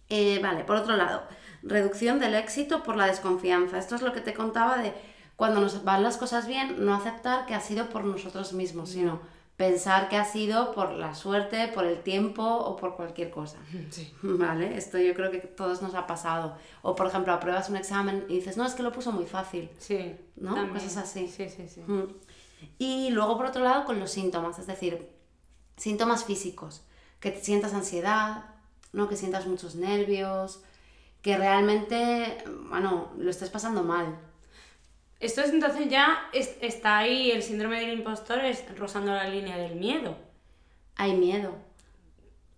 Eh, 0.09 0.39
vale, 0.41 0.63
por 0.63 0.75
otro 0.75 0.95
lado, 0.95 1.23
reducción 1.63 2.19
del 2.19 2.35
éxito 2.35 2.83
por 2.83 2.95
la 2.95 3.07
desconfianza. 3.07 3.79
Esto 3.79 3.95
es 3.95 4.03
lo 4.03 4.13
que 4.13 4.21
te 4.21 4.35
contaba 4.35 4.77
de 4.77 4.93
cuando 5.35 5.59
nos 5.59 5.83
van 5.83 6.03
las 6.03 6.17
cosas 6.17 6.47
bien, 6.47 6.85
no 6.85 6.93
aceptar 6.93 7.47
que 7.47 7.55
ha 7.55 7.61
sido 7.61 7.89
por 7.89 8.03
nosotros 8.03 8.53
mismos, 8.53 8.91
sino 8.91 9.21
pensar 9.57 10.09
que 10.09 10.17
ha 10.17 10.25
sido 10.25 10.73
por 10.73 10.91
la 10.91 11.15
suerte, 11.15 11.69
por 11.69 11.85
el 11.85 12.01
tiempo 12.01 12.43
o 12.43 12.75
por 12.75 12.95
cualquier 12.95 13.31
cosa. 13.31 13.57
Sí. 13.89 14.13
¿Vale? 14.21 14.77
Esto 14.77 14.97
yo 14.97 15.13
creo 15.13 15.31
que 15.31 15.39
todos 15.39 15.81
nos 15.81 15.95
ha 15.95 16.07
pasado. 16.07 16.57
O 16.81 16.95
por 16.95 17.07
ejemplo, 17.07 17.33
apruebas 17.33 17.69
un 17.69 17.77
examen 17.77 18.25
y 18.27 18.35
dices, 18.35 18.57
no, 18.57 18.65
es 18.65 18.73
que 18.73 18.83
lo 18.83 18.91
puso 18.91 19.11
muy 19.11 19.25
fácil. 19.25 19.69
Sí. 19.77 20.15
¿No? 20.35 20.55
Cosas 20.73 20.97
así. 20.97 21.27
Sí, 21.27 21.49
sí, 21.49 21.67
sí. 21.67 21.81
Y 22.77 23.09
luego 23.11 23.37
por 23.37 23.45
otro 23.47 23.63
lado 23.63 23.85
con 23.85 23.99
los 23.99 24.11
síntomas, 24.11 24.59
es 24.59 24.67
decir, 24.67 25.09
síntomas 25.77 26.25
físicos, 26.25 26.83
que 27.19 27.31
te 27.31 27.41
sientas 27.41 27.73
ansiedad, 27.73 28.45
¿no? 28.91 29.07
que 29.07 29.15
sientas 29.15 29.45
muchos 29.47 29.75
nervios, 29.75 30.61
que 31.21 31.37
realmente, 31.37 32.43
bueno, 32.69 33.11
lo 33.17 33.29
estés 33.29 33.49
pasando 33.49 33.83
mal. 33.83 34.17
Esto 35.19 35.41
es 35.41 35.49
entonces 35.49 35.89
ya 35.89 36.29
está 36.33 36.97
ahí 36.97 37.31
el 37.31 37.41
síndrome 37.41 37.79
del 37.79 37.97
impostor 37.97 38.39
es 38.39 38.63
rozando 38.77 39.13
la 39.13 39.29
línea 39.29 39.57
del 39.57 39.75
miedo. 39.75 40.15
Hay 40.95 41.15
miedo. 41.15 41.55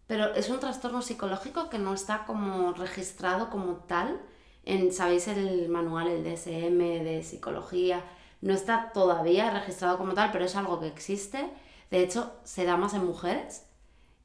Pero 0.07 0.33
es 0.33 0.49
un 0.49 0.59
trastorno 0.59 1.01
psicológico 1.01 1.69
que 1.69 1.77
no 1.79 1.93
está 1.93 2.25
como 2.25 2.73
registrado 2.73 3.49
como 3.49 3.75
tal 3.75 4.19
en, 4.63 4.91
¿sabéis? 4.91 5.27
El 5.27 5.69
manual, 5.69 6.07
el 6.07 6.23
DSM 6.23 6.77
de 7.03 7.23
psicología. 7.23 8.03
No 8.41 8.53
está 8.53 8.91
todavía 8.93 9.51
registrado 9.51 9.97
como 9.97 10.13
tal, 10.13 10.31
pero 10.31 10.45
es 10.45 10.55
algo 10.55 10.79
que 10.79 10.87
existe. 10.87 11.49
De 11.91 12.01
hecho, 12.01 12.33
se 12.43 12.65
da 12.65 12.77
más 12.77 12.93
en 12.93 13.05
mujeres 13.05 13.66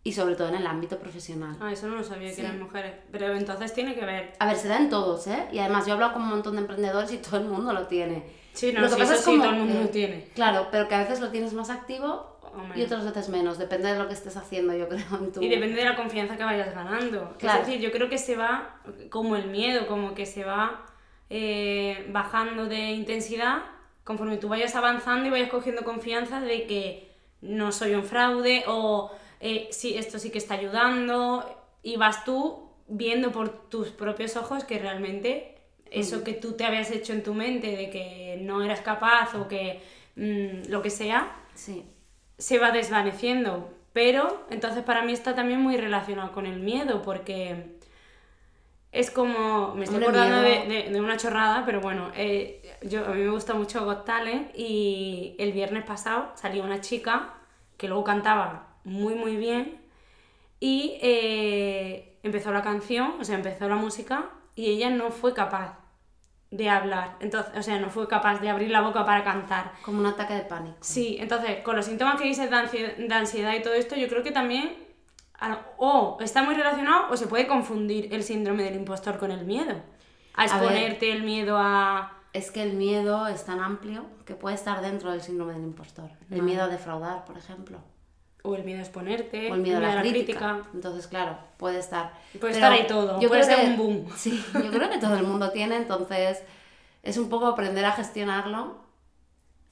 y 0.04 0.12
sobre 0.12 0.34
todo 0.34 0.48
en 0.48 0.56
el 0.56 0.66
ámbito 0.66 0.98
profesional. 0.98 1.56
Ah, 1.60 1.72
eso 1.72 1.86
no 1.86 1.96
lo 1.96 2.04
sabía 2.04 2.34
que 2.34 2.40
eran 2.40 2.60
mujeres, 2.60 2.94
pero 3.10 3.34
entonces 3.34 3.72
tiene 3.72 3.94
que 3.94 4.04
ver. 4.04 4.32
A 4.38 4.46
ver, 4.46 4.56
se 4.56 4.68
da 4.68 4.78
en 4.78 4.90
todos, 4.90 5.26
¿eh? 5.28 5.46
Y 5.52 5.58
además 5.58 5.86
yo 5.86 5.90
he 5.90 5.94
hablado 5.94 6.14
con 6.14 6.22
un 6.22 6.28
montón 6.28 6.54
de 6.54 6.62
emprendedores 6.62 7.12
y 7.12 7.18
todo 7.18 7.38
el 7.38 7.44
mundo 7.44 7.72
lo 7.72 7.86
tiene. 7.86 8.24
Sí, 8.52 8.72
no, 8.72 8.80
lo 8.80 8.90
que 8.90 8.96
pasa 8.96 9.14
es 9.14 9.22
como, 9.22 9.42
todo 9.42 9.52
el 9.52 9.58
mundo 9.58 9.80
lo 9.80 9.88
tiene. 9.88 10.28
Claro, 10.34 10.68
pero 10.70 10.88
que 10.88 10.94
a 10.94 10.98
veces 10.98 11.20
lo 11.20 11.30
tienes 11.30 11.52
más 11.54 11.70
activo 11.70 12.32
y 12.74 12.82
otras 12.82 13.04
veces 13.04 13.28
menos, 13.30 13.58
depende 13.58 13.92
de 13.92 13.98
lo 13.98 14.08
que 14.08 14.14
estés 14.14 14.36
haciendo, 14.36 14.74
yo 14.74 14.88
creo, 14.88 15.06
en 15.20 15.32
tu... 15.32 15.40
Y 15.40 15.48
depende 15.48 15.76
de 15.76 15.84
la 15.84 15.96
confianza 15.96 16.36
que 16.36 16.44
vayas 16.44 16.74
ganando. 16.74 17.34
Claro. 17.38 17.60
Es 17.60 17.66
decir, 17.66 17.80
yo 17.80 17.90
creo 17.90 18.10
que 18.10 18.18
se 18.18 18.36
va 18.36 18.76
como 19.08 19.36
el 19.36 19.46
miedo, 19.46 19.86
como 19.86 20.14
que 20.14 20.26
se 20.26 20.44
va 20.44 20.84
eh, 21.30 22.06
bajando 22.10 22.66
de 22.66 22.90
intensidad 22.90 23.62
conforme 24.04 24.36
tú 24.36 24.48
vayas 24.48 24.74
avanzando 24.74 25.28
y 25.28 25.30
vayas 25.30 25.48
cogiendo 25.48 25.82
confianza 25.82 26.40
de 26.40 26.66
que 26.66 27.14
no 27.40 27.72
soy 27.72 27.94
un 27.94 28.04
fraude 28.04 28.64
o 28.66 29.12
eh, 29.44 29.68
sí, 29.72 29.96
esto 29.96 30.20
sí 30.20 30.30
que 30.30 30.38
está 30.38 30.54
ayudando, 30.54 31.44
y 31.82 31.96
vas 31.96 32.24
tú 32.24 32.70
viendo 32.86 33.32
por 33.32 33.48
tus 33.68 33.88
propios 33.88 34.36
ojos 34.36 34.62
que 34.62 34.78
realmente 34.78 35.56
eso 35.90 36.22
que 36.22 36.32
tú 36.32 36.52
te 36.52 36.64
habías 36.64 36.90
hecho 36.92 37.12
en 37.12 37.24
tu 37.24 37.34
mente 37.34 37.76
de 37.76 37.90
que 37.90 38.38
no 38.40 38.62
eras 38.62 38.80
capaz 38.80 39.34
o 39.34 39.48
que 39.48 39.82
mm, 40.16 40.70
lo 40.70 40.80
que 40.80 40.90
sea, 40.90 41.36
se 42.38 42.58
va 42.58 42.70
desvaneciendo. 42.70 43.68
Pero 43.92 44.46
entonces 44.48 44.84
para 44.84 45.02
mí 45.02 45.12
está 45.12 45.34
también 45.34 45.60
muy 45.60 45.76
relacionado 45.76 46.32
con 46.32 46.46
el 46.46 46.60
miedo, 46.60 47.02
porque 47.02 47.76
es 48.92 49.10
como, 49.10 49.74
me 49.74 49.84
estoy 49.84 50.02
acordando 50.02 50.40
de, 50.40 51.00
una 51.00 51.16
chorrada, 51.16 51.64
pero 51.66 51.80
bueno, 51.80 52.12
eh, 52.14 52.62
yo, 52.82 53.04
a 53.04 53.08
mí 53.08 53.22
me 53.22 53.30
gusta 53.30 53.54
mucho 53.54 53.84
Got 53.84 54.04
Talent 54.04 54.52
y 54.54 55.34
el 55.38 55.52
viernes 55.52 55.84
pasado 55.84 56.30
salió 56.36 56.62
una 56.62 56.80
chica 56.80 57.34
que 57.76 57.88
luego 57.88 58.04
cantaba 58.04 58.71
muy 58.84 59.14
muy 59.14 59.36
bien 59.36 59.80
y 60.60 60.98
eh, 61.02 62.18
empezó 62.22 62.52
la 62.52 62.62
canción, 62.62 63.14
o 63.20 63.24
sea, 63.24 63.36
empezó 63.36 63.68
la 63.68 63.76
música 63.76 64.30
y 64.54 64.66
ella 64.66 64.90
no 64.90 65.10
fue 65.10 65.34
capaz 65.34 65.78
de 66.52 66.68
hablar, 66.68 67.16
entonces, 67.20 67.50
o 67.56 67.62
sea, 67.62 67.80
no 67.80 67.88
fue 67.88 68.06
capaz 68.06 68.40
de 68.40 68.50
abrir 68.50 68.70
la 68.70 68.82
boca 68.82 69.06
para 69.06 69.24
cantar. 69.24 69.72
Como 69.82 70.00
un 70.00 70.06
ataque 70.06 70.34
de 70.34 70.42
pánico. 70.42 70.76
Sí, 70.80 71.16
entonces, 71.18 71.62
con 71.62 71.74
los 71.74 71.86
síntomas 71.86 72.20
que 72.20 72.28
dices 72.28 72.50
de 72.50 73.14
ansiedad, 73.14 73.54
y 73.54 73.62
todo 73.62 73.72
esto, 73.72 73.96
yo 73.96 74.06
creo 74.08 74.22
que 74.22 74.32
también 74.32 74.76
o 75.78 76.18
está 76.20 76.42
muy 76.42 76.54
relacionado 76.54 77.10
o 77.10 77.16
se 77.16 77.26
puede 77.26 77.46
confundir 77.46 78.14
el 78.14 78.22
síndrome 78.22 78.62
del 78.62 78.76
impostor 78.76 79.18
con 79.18 79.32
el 79.32 79.44
miedo. 79.44 79.74
A 80.34 80.44
exponerte 80.44 81.10
el 81.10 81.22
miedo 81.22 81.56
a... 81.58 82.18
Es 82.32 82.50
que 82.50 82.62
el 82.62 82.74
miedo 82.74 83.26
es 83.26 83.44
tan 83.44 83.60
amplio 83.60 84.06
que 84.24 84.34
puede 84.34 84.54
estar 84.54 84.80
dentro 84.80 85.10
del 85.10 85.20
síndrome 85.20 85.54
del 85.54 85.64
impostor. 85.64 86.10
El 86.30 86.42
miedo 86.42 86.62
a 86.62 86.68
defraudar, 86.68 87.24
por 87.24 87.36
ejemplo. 87.36 87.78
O 88.42 88.54
el 88.56 88.64
miedo 88.64 88.80
a 88.80 88.82
exponerte. 88.82 89.50
O 89.50 89.54
el 89.54 89.60
miedo, 89.60 89.78
a 89.78 89.80
la, 89.80 90.00
crítica. 90.00 90.62
entonces, 90.74 91.06
claro, 91.06 91.38
puede 91.56 91.78
estar. 91.78 92.12
Puede 92.40 92.54
estar 92.54 92.72
ahí 92.72 92.86
todo. 92.86 93.20
Yo 93.20 93.28
puede 93.28 93.44
ser 93.44 93.70
un 93.70 93.76
boom. 93.76 94.06
Sí, 94.16 94.42
yo 94.54 94.70
creo 94.70 94.90
que 94.90 94.98
todo 94.98 95.16
el 95.16 95.24
mundo 95.24 95.50
tiene, 95.50 95.76
entonces 95.76 96.42
es 97.02 97.16
un 97.18 97.28
poco 97.28 97.46
aprender 97.46 97.84
a 97.84 97.92
gestionarlo, 97.92 98.76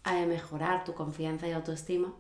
a 0.05 0.15
mejorar 0.27 0.85
tu 0.85 0.95
confianza 0.95 1.49
y 1.49 1.53
autoestima. 1.53 2.13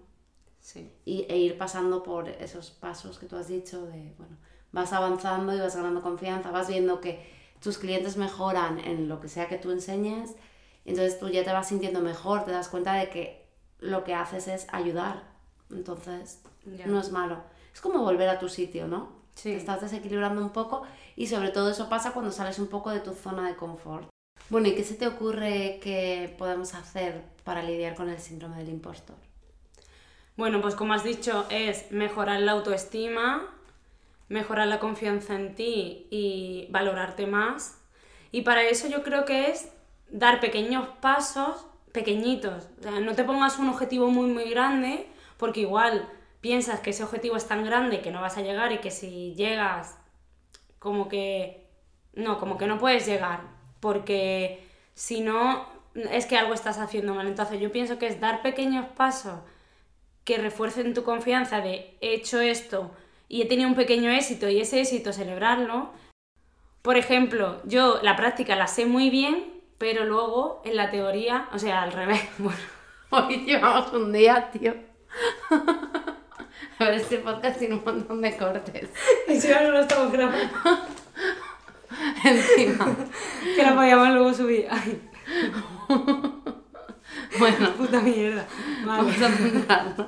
Sí. 0.60 0.92
Y, 1.04 1.26
e 1.28 1.38
ir 1.38 1.56
pasando 1.56 2.02
por 2.02 2.28
esos 2.28 2.70
pasos 2.70 3.18
que 3.18 3.26
tú 3.26 3.36
has 3.36 3.48
dicho 3.48 3.86
de, 3.86 4.14
bueno, 4.18 4.36
vas 4.72 4.92
avanzando 4.92 5.54
y 5.54 5.58
vas 5.58 5.74
ganando 5.74 6.02
confianza, 6.02 6.50
vas 6.50 6.68
viendo 6.68 7.00
que 7.00 7.40
tus 7.60 7.78
clientes 7.78 8.16
mejoran 8.16 8.78
en 8.78 9.08
lo 9.08 9.20
que 9.20 9.28
sea 9.28 9.48
que 9.48 9.58
tú 9.58 9.70
enseñes 9.70 10.34
Entonces 10.84 11.18
tú 11.18 11.28
ya 11.28 11.44
te 11.44 11.52
vas 11.52 11.68
sintiendo 11.68 12.00
mejor, 12.00 12.44
te 12.44 12.52
das 12.52 12.68
cuenta 12.68 12.94
de 12.94 13.10
que 13.10 13.48
lo 13.78 14.04
que 14.04 14.14
haces 14.14 14.48
es 14.48 14.66
ayudar. 14.72 15.22
Entonces, 15.70 16.40
Ya. 16.64 16.86
no 16.86 17.00
es 17.00 17.10
malo. 17.10 17.38
Es 17.72 17.80
como 17.80 18.00
volver 18.00 18.28
a 18.28 18.38
tu 18.38 18.48
sitio, 18.48 18.86
¿no? 18.86 19.08
Sí. 19.34 19.50
Te 19.50 19.56
estás 19.56 19.80
desequilibrando 19.80 20.42
un 20.42 20.50
poco 20.50 20.82
y 21.16 21.26
sobre 21.28 21.50
todo 21.50 21.70
eso 21.70 21.88
pasa 21.88 22.12
cuando 22.12 22.30
sales 22.32 22.58
un 22.58 22.66
poco 22.66 22.90
de 22.90 23.00
tu 23.00 23.14
zona 23.14 23.48
de 23.48 23.56
confort. 23.56 24.08
Bueno, 24.48 24.68
¿y 24.68 24.74
qué 24.74 24.82
se 24.84 24.94
te 24.94 25.06
ocurre 25.06 25.78
que 25.82 26.34
podemos 26.36 26.74
hacer 26.74 27.22
para 27.44 27.62
lidiar 27.62 27.94
con 27.94 28.08
el 28.08 28.18
síndrome 28.18 28.56
del 28.56 28.68
impostor? 28.68 29.16
Bueno, 30.36 30.60
pues 30.60 30.74
como 30.74 30.94
has 30.94 31.04
dicho, 31.04 31.46
es 31.50 31.90
mejorar 31.92 32.40
la 32.40 32.52
autoestima, 32.52 33.46
mejorar 34.28 34.66
la 34.68 34.78
confianza 34.80 35.34
en 35.34 35.54
ti 35.54 36.06
y 36.10 36.66
valorarte 36.70 37.26
más. 37.26 37.78
Y 38.32 38.42
para 38.42 38.62
eso 38.64 38.88
yo 38.88 39.02
creo 39.02 39.24
que 39.24 39.50
es 39.50 39.68
dar 40.10 40.40
pequeños 40.40 40.88
pasos, 41.00 41.66
pequeñitos. 41.92 42.64
O 42.78 42.82
sea, 42.82 43.00
no 43.00 43.14
te 43.14 43.24
pongas 43.24 43.58
un 43.58 43.68
objetivo 43.68 44.08
muy, 44.10 44.28
muy 44.30 44.48
grande, 44.50 45.06
porque 45.40 45.60
igual 45.60 46.08
piensas 46.40 46.80
que 46.80 46.90
ese 46.90 47.02
objetivo 47.02 47.36
es 47.36 47.48
tan 47.48 47.64
grande 47.64 48.02
que 48.02 48.12
no 48.12 48.20
vas 48.20 48.36
a 48.36 48.42
llegar 48.42 48.70
y 48.72 48.78
que 48.78 48.90
si 48.90 49.34
llegas, 49.34 49.98
como 50.78 51.08
que... 51.08 51.66
No, 52.12 52.38
como 52.38 52.58
que 52.58 52.66
no 52.66 52.78
puedes 52.78 53.06
llegar, 53.06 53.40
porque 53.80 54.66
si 54.94 55.20
no, 55.20 55.66
es 55.94 56.26
que 56.26 56.36
algo 56.36 56.54
estás 56.54 56.78
haciendo 56.78 57.14
mal. 57.14 57.26
Entonces 57.26 57.60
yo 57.60 57.72
pienso 57.72 57.98
que 57.98 58.06
es 58.06 58.20
dar 58.20 58.42
pequeños 58.42 58.86
pasos 58.96 59.40
que 60.24 60.38
refuercen 60.38 60.92
tu 60.92 61.04
confianza 61.04 61.60
de 61.60 61.96
he 62.00 62.14
hecho 62.14 62.40
esto 62.40 62.90
y 63.28 63.42
he 63.42 63.46
tenido 63.46 63.68
un 63.68 63.76
pequeño 63.76 64.10
éxito 64.10 64.48
y 64.48 64.60
ese 64.60 64.80
éxito 64.80 65.12
celebrarlo. 65.12 65.90
Por 66.82 66.96
ejemplo, 66.96 67.62
yo 67.64 68.00
la 68.02 68.16
práctica 68.16 68.56
la 68.56 68.66
sé 68.66 68.86
muy 68.86 69.08
bien, 69.08 69.62
pero 69.78 70.04
luego 70.04 70.60
en 70.64 70.76
la 70.76 70.90
teoría, 70.90 71.48
o 71.52 71.58
sea, 71.58 71.82
al 71.82 71.92
revés. 71.92 72.20
Bueno, 72.38 72.58
Hoy 73.12 73.44
llevamos 73.44 73.92
un 73.92 74.12
día, 74.12 74.50
tío. 74.52 74.89
A 76.78 76.84
ver, 76.84 76.94
este 76.94 77.18
podcast 77.18 77.58
tiene 77.58 77.74
un 77.74 77.84
montón 77.84 78.22
de 78.22 78.36
cortes. 78.36 78.88
eso 79.28 79.48
ya 79.48 79.62
no 79.62 79.70
lo 79.70 79.80
estamos 79.80 80.12
grabando. 80.12 80.48
Encima. 82.24 82.96
Que 83.54 83.62
lo 83.62 83.74
podíamos 83.74 84.08
luego 84.10 84.32
subir. 84.32 84.66
Ay, 84.70 85.00
Bueno, 87.38 87.72
puta 87.76 88.00
mierda. 88.00 88.46
Vale. 88.84 89.02
vamos 89.02 89.22
a 89.22 89.28
centrarnos. 89.30 90.06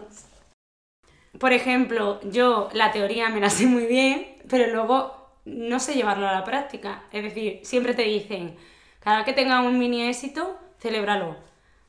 Por 1.39 1.53
ejemplo, 1.53 2.21
yo 2.25 2.69
la 2.73 2.93
teoría 2.93 3.29
me 3.29 3.41
la 3.41 3.51
sé 3.51 3.67
muy 3.67 3.87
bien, 3.87 4.37
pero 4.49 4.73
luego 4.73 5.33
no 5.45 5.81
sé 5.81 5.95
llevarlo 5.95 6.29
a 6.29 6.33
la 6.33 6.45
práctica. 6.45 7.03
Es 7.13 7.23
decir, 7.23 7.61
siempre 7.65 7.95
te 7.95 8.03
dicen, 8.03 8.57
cada 9.01 9.19
vez 9.19 9.27
que 9.27 9.33
tengas 9.33 9.65
un 9.65 9.79
mini 9.79 10.03
éxito, 10.09 10.59
celébralo. 10.79 11.37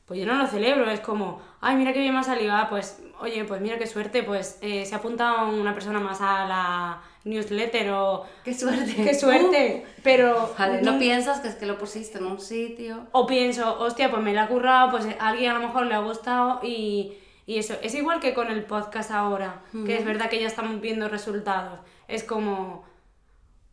Pues 0.06 0.20
yo 0.20 0.26
no 0.26 0.34
lo 0.34 0.46
celebro, 0.46 0.90
es 0.90 1.00
como, 1.00 1.40
ay, 1.64 1.76
mira 1.76 1.92
qué 1.92 2.00
bien 2.00 2.14
me 2.14 2.20
ha 2.20 2.24
salido, 2.24 2.52
ah, 2.54 2.66
pues, 2.68 3.02
oye, 3.20 3.44
pues 3.44 3.60
mira 3.60 3.78
qué 3.78 3.86
suerte, 3.86 4.22
pues 4.22 4.58
eh, 4.60 4.84
se 4.84 4.94
ha 4.94 4.98
apuntado 4.98 5.48
una 5.48 5.72
persona 5.74 5.98
más 5.98 6.20
a 6.20 6.46
la 6.46 7.02
newsletter 7.24 7.90
o 7.90 8.24
¡Qué 8.44 8.52
suerte! 8.54 8.94
qué 9.04 9.14
suerte, 9.14 9.86
pero 10.02 10.44
Uh, 10.44 10.58
vale, 10.58 10.82
no 10.82 10.98
piensas 10.98 11.40
que 11.40 11.48
es 11.48 11.54
que 11.54 11.66
lo 11.66 11.78
pusiste 11.78 12.18
en 12.18 12.26
un 12.26 12.38
sitio. 12.40 13.06
o 13.12 13.26
pienso, 13.26 13.78
hostia, 13.80 14.10
pues 14.10 14.22
me 14.22 14.32
la 14.34 14.44
ha 14.44 14.48
currado, 14.48 14.90
pues 14.90 15.06
a 15.18 15.28
alguien 15.28 15.50
a 15.50 15.54
lo 15.58 15.66
mejor 15.66 15.86
le 15.86 15.94
ha 15.94 16.00
gustado 16.00 16.60
y, 16.62 17.14
y 17.46 17.58
eso. 17.58 17.74
Es 17.82 17.94
igual 17.94 18.20
que 18.20 18.34
con 18.34 18.50
el 18.50 18.64
podcast 18.64 19.10
ahora, 19.10 19.62
que 19.86 19.96
es 19.96 20.04
verdad 20.04 20.28
que 20.28 20.38
ya 20.40 20.46
estamos 20.46 20.80
viendo 20.80 21.08
resultados. 21.08 21.80
Es 22.08 22.24
como, 22.24 22.84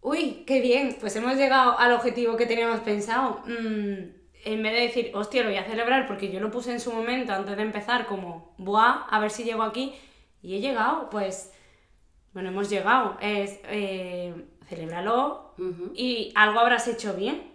uy, 0.02 0.44
qué 0.48 0.62
bien, 0.62 0.96
pues 1.00 1.16
hemos 1.18 1.36
llegado 1.36 1.78
al 1.78 1.92
objetivo 1.92 2.38
que 2.38 2.46
teníamos 2.46 2.80
pensado. 2.82 3.42
Mm, 3.46 4.21
en 4.46 4.62
vez 4.64 4.74
de 4.74 4.80
decir, 4.82 5.12
hostia, 5.14 5.44
lo 5.44 5.50
voy 5.50 5.58
a 5.58 5.64
celebrar 5.66 6.08
porque 6.08 6.32
yo 6.32 6.40
lo 6.40 6.52
puse 6.52 6.72
en 6.72 6.80
su 6.80 6.92
momento 6.92 7.34
antes 7.34 7.56
de 7.56 7.62
empezar, 7.64 8.06
como, 8.08 8.54
buah, 8.58 9.06
a 9.10 9.20
ver 9.20 9.32
si 9.32 9.44
llego 9.44 9.64
aquí. 9.64 9.94
Y 10.42 10.56
he 10.56 10.60
llegado, 10.62 11.10
pues, 11.10 11.52
bueno, 12.34 12.50
hemos 12.50 12.70
llegado. 12.70 13.18
Es, 13.22 13.60
eh, 13.66 14.34
celébralo 14.68 15.54
Ujú. 15.58 15.92
y 15.96 16.32
algo 16.36 16.60
habrás 16.60 16.88
hecho 16.88 17.14
bien. 17.14 17.52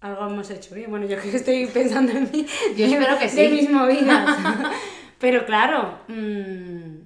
Algo 0.00 0.26
hemos 0.26 0.48
hecho 0.50 0.74
bien. 0.74 0.90
Bueno, 0.90 1.06
yo 1.06 1.20
que 1.20 1.34
estoy 1.36 1.66
pensando 1.66 2.12
en 2.12 2.30
mí. 2.30 2.46
Yo 2.76 2.86
espero 2.86 3.18
que 3.18 3.24
De 3.24 3.30
sí. 3.30 3.48
mis 3.54 3.70
movidas. 3.70 4.38
Pero 5.18 5.44
claro, 5.44 5.98
mm, 6.06 6.98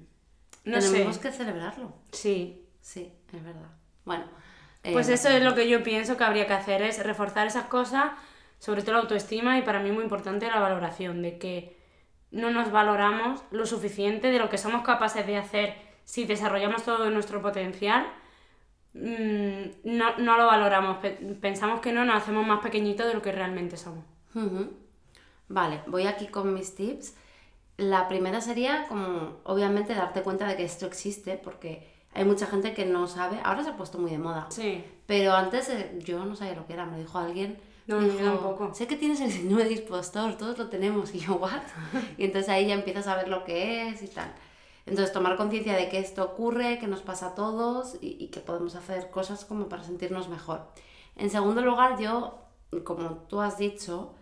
no 0.65 0.79
Tenemos 0.79 1.15
sé. 1.15 1.21
que 1.21 1.31
celebrarlo. 1.31 1.93
Sí. 2.11 2.67
Sí, 2.81 3.11
es 3.33 3.43
verdad. 3.43 3.69
Bueno. 4.05 4.25
eh, 4.83 4.91
Pues 4.93 5.09
eso 5.09 5.29
es 5.29 5.41
lo 5.43 5.55
que 5.55 5.67
yo 5.67 5.81
pienso 5.83 6.17
que 6.17 6.23
habría 6.23 6.45
que 6.45 6.53
hacer, 6.53 6.81
es 6.83 7.01
reforzar 7.03 7.47
esas 7.47 7.65
cosas, 7.65 8.11
sobre 8.65 8.81
todo 8.81 8.93
la 8.93 9.01
autoestima 9.01 9.57
y 9.57 9.61
para 9.63 9.79
mí 9.81 9.91
muy 9.91 10.03
importante 10.03 10.47
la 10.47 10.59
valoración, 10.61 11.21
de 11.21 11.37
que 11.37 11.75
no 12.31 12.49
nos 12.49 12.71
valoramos 12.71 13.43
lo 13.51 13.65
suficiente 13.65 14.31
de 14.31 14.39
lo 14.39 14.47
que 14.49 14.57
somos 14.57 14.83
capaces 14.83 15.27
de 15.27 15.35
hacer 15.37 15.75
si 16.05 16.23
desarrollamos 16.25 16.83
todo 16.83 17.09
nuestro 17.09 17.41
potencial. 17.41 18.07
mm, 18.93 19.63
No, 19.97 20.17
no 20.17 20.37
lo 20.37 20.45
valoramos, 20.47 20.97
pe- 20.99 21.17
pensamos 21.41 21.81
que 21.81 21.91
no, 21.91 22.05
nos 22.05 22.15
hacemos 22.17 22.45
más 22.47 22.61
pequeñitos 22.61 23.05
de 23.07 23.13
lo 23.13 23.21
que 23.21 23.31
realmente 23.33 23.75
somos. 23.75 24.05
Vale, 25.49 25.81
voy 25.87 26.07
aquí 26.07 26.27
con 26.27 26.53
mis 26.53 26.73
tips. 26.75 27.15
La 27.77 28.07
primera 28.07 28.39
sería 28.39 28.87
como, 28.87 29.39
obviamente, 29.43 29.93
darte 29.93 30.21
cuenta 30.21 30.47
de 30.47 30.55
que 30.55 30.63
esto 30.63 30.85
existe, 30.85 31.37
porque 31.43 31.91
hay 32.13 32.23
mucha 32.23 32.45
gente 32.47 32.73
que 32.73 32.85
no 32.85 33.07
sabe, 33.07 33.39
ahora 33.43 33.63
se 33.63 33.71
ha 33.71 33.77
puesto 33.77 33.97
muy 33.97 34.11
de 34.11 34.19
moda, 34.19 34.45
Sí. 34.49 34.83
pero 35.07 35.33
antes 35.33 35.67
eh, 35.69 35.99
yo 35.99 36.23
no 36.25 36.35
sabía 36.35 36.55
lo 36.55 36.65
que 36.67 36.73
era, 36.73 36.85
me 36.85 36.97
dijo 36.99 37.17
alguien. 37.17 37.57
No, 37.87 37.99
dijo, 37.99 38.17
tampoco. 38.17 38.73
Sé 38.73 38.87
que 38.87 38.95
tienes 38.95 39.19
el 39.21 39.31
síndrome 39.31 39.65
de 39.65 39.73
impostor, 39.73 40.37
todos 40.37 40.57
lo 40.57 40.69
tenemos, 40.69 41.13
y 41.15 41.19
yo, 41.19 41.35
¿what? 41.35 41.61
Y 42.17 42.25
entonces 42.25 42.49
ahí 42.49 42.67
ya 42.67 42.73
empiezas 42.73 43.07
a 43.07 43.15
ver 43.15 43.27
lo 43.27 43.43
que 43.43 43.89
es 43.89 44.01
y 44.01 44.07
tal. 44.07 44.33
Entonces 44.85 45.13
tomar 45.13 45.37
conciencia 45.37 45.75
de 45.75 45.89
que 45.89 45.99
esto 45.99 46.23
ocurre, 46.23 46.77
que 46.79 46.87
nos 46.87 47.01
pasa 47.01 47.27
a 47.27 47.35
todos 47.35 47.95
y, 48.01 48.17
y 48.19 48.27
que 48.27 48.41
podemos 48.41 48.75
hacer 48.75 49.09
cosas 49.09 49.45
como 49.45 49.69
para 49.69 49.83
sentirnos 49.83 50.27
mejor. 50.27 50.67
En 51.15 51.29
segundo 51.29 51.61
lugar, 51.61 51.97
yo, 51.99 52.39
como 52.83 53.11
tú 53.29 53.39
has 53.39 53.57
dicho, 53.57 54.13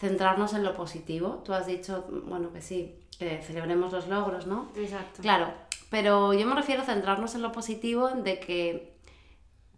centrarnos 0.00 0.54
en 0.54 0.64
lo 0.64 0.74
positivo. 0.74 1.42
Tú 1.44 1.52
has 1.52 1.66
dicho, 1.66 2.06
bueno, 2.24 2.52
que 2.52 2.62
sí, 2.62 2.96
celebremos 3.18 3.92
los 3.92 4.08
logros, 4.08 4.46
¿no? 4.46 4.68
Exacto. 4.74 5.20
Claro, 5.20 5.52
pero 5.90 6.32
yo 6.32 6.46
me 6.46 6.54
refiero 6.54 6.82
a 6.82 6.86
centrarnos 6.86 7.34
en 7.34 7.42
lo 7.42 7.52
positivo 7.52 8.08
de 8.08 8.40
que 8.40 8.94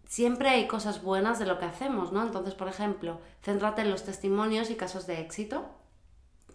siempre 0.07 0.49
hay 0.49 0.67
cosas 0.67 1.03
buenas 1.03 1.39
de 1.39 1.45
lo 1.45 1.59
que 1.59 1.65
hacemos, 1.65 2.11
¿no? 2.11 2.23
Entonces, 2.23 2.53
por 2.53 2.67
ejemplo, 2.67 3.19
céntrate 3.41 3.81
en 3.81 3.89
los 3.89 4.03
testimonios 4.03 4.69
y 4.69 4.75
casos 4.75 5.07
de 5.07 5.21
éxito. 5.21 5.65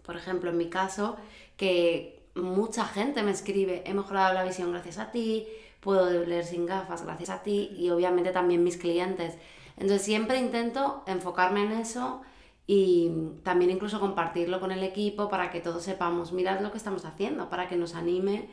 Por 0.03 0.15
ejemplo, 0.15 0.49
en 0.49 0.57
mi 0.57 0.69
caso, 0.69 1.17
que 1.57 2.19
mucha 2.35 2.85
gente 2.85 3.23
me 3.23 3.31
escribe, 3.31 3.83
he 3.85 3.93
mejorado 3.93 4.33
la 4.33 4.43
visión 4.43 4.71
gracias 4.71 4.97
a 4.97 5.11
ti, 5.11 5.47
puedo 5.79 6.09
leer 6.25 6.45
sin 6.45 6.65
gafas 6.65 7.03
gracias 7.03 7.29
a 7.29 7.43
ti 7.43 7.71
y 7.77 7.89
obviamente 7.89 8.31
también 8.31 8.63
mis 8.63 8.77
clientes. 8.77 9.35
Entonces 9.77 10.01
siempre 10.01 10.39
intento 10.39 11.03
enfocarme 11.07 11.63
en 11.63 11.71
eso 11.73 12.21
y 12.67 13.11
también 13.43 13.71
incluso 13.71 13.99
compartirlo 13.99 14.59
con 14.59 14.71
el 14.71 14.83
equipo 14.83 15.29
para 15.29 15.49
que 15.51 15.61
todos 15.61 15.83
sepamos, 15.83 16.33
mirad 16.33 16.59
lo 16.61 16.71
que 16.71 16.77
estamos 16.77 17.05
haciendo, 17.05 17.49
para 17.49 17.67
que 17.67 17.75
nos 17.75 17.95
anime 17.95 18.49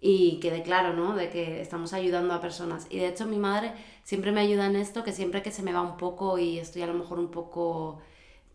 y 0.00 0.38
quede 0.40 0.62
claro, 0.62 0.92
¿no? 0.94 1.14
De 1.16 1.28
que 1.30 1.60
estamos 1.60 1.92
ayudando 1.92 2.34
a 2.34 2.40
personas. 2.40 2.86
Y 2.90 2.98
de 2.98 3.08
hecho 3.08 3.26
mi 3.26 3.38
madre 3.38 3.72
siempre 4.04 4.32
me 4.32 4.40
ayuda 4.40 4.66
en 4.66 4.76
esto, 4.76 5.04
que 5.04 5.12
siempre 5.12 5.42
que 5.42 5.50
se 5.50 5.62
me 5.62 5.72
va 5.72 5.82
un 5.82 5.96
poco 5.96 6.38
y 6.38 6.58
estoy 6.58 6.82
a 6.82 6.86
lo 6.86 6.94
mejor 6.94 7.18
un 7.18 7.30
poco 7.30 8.00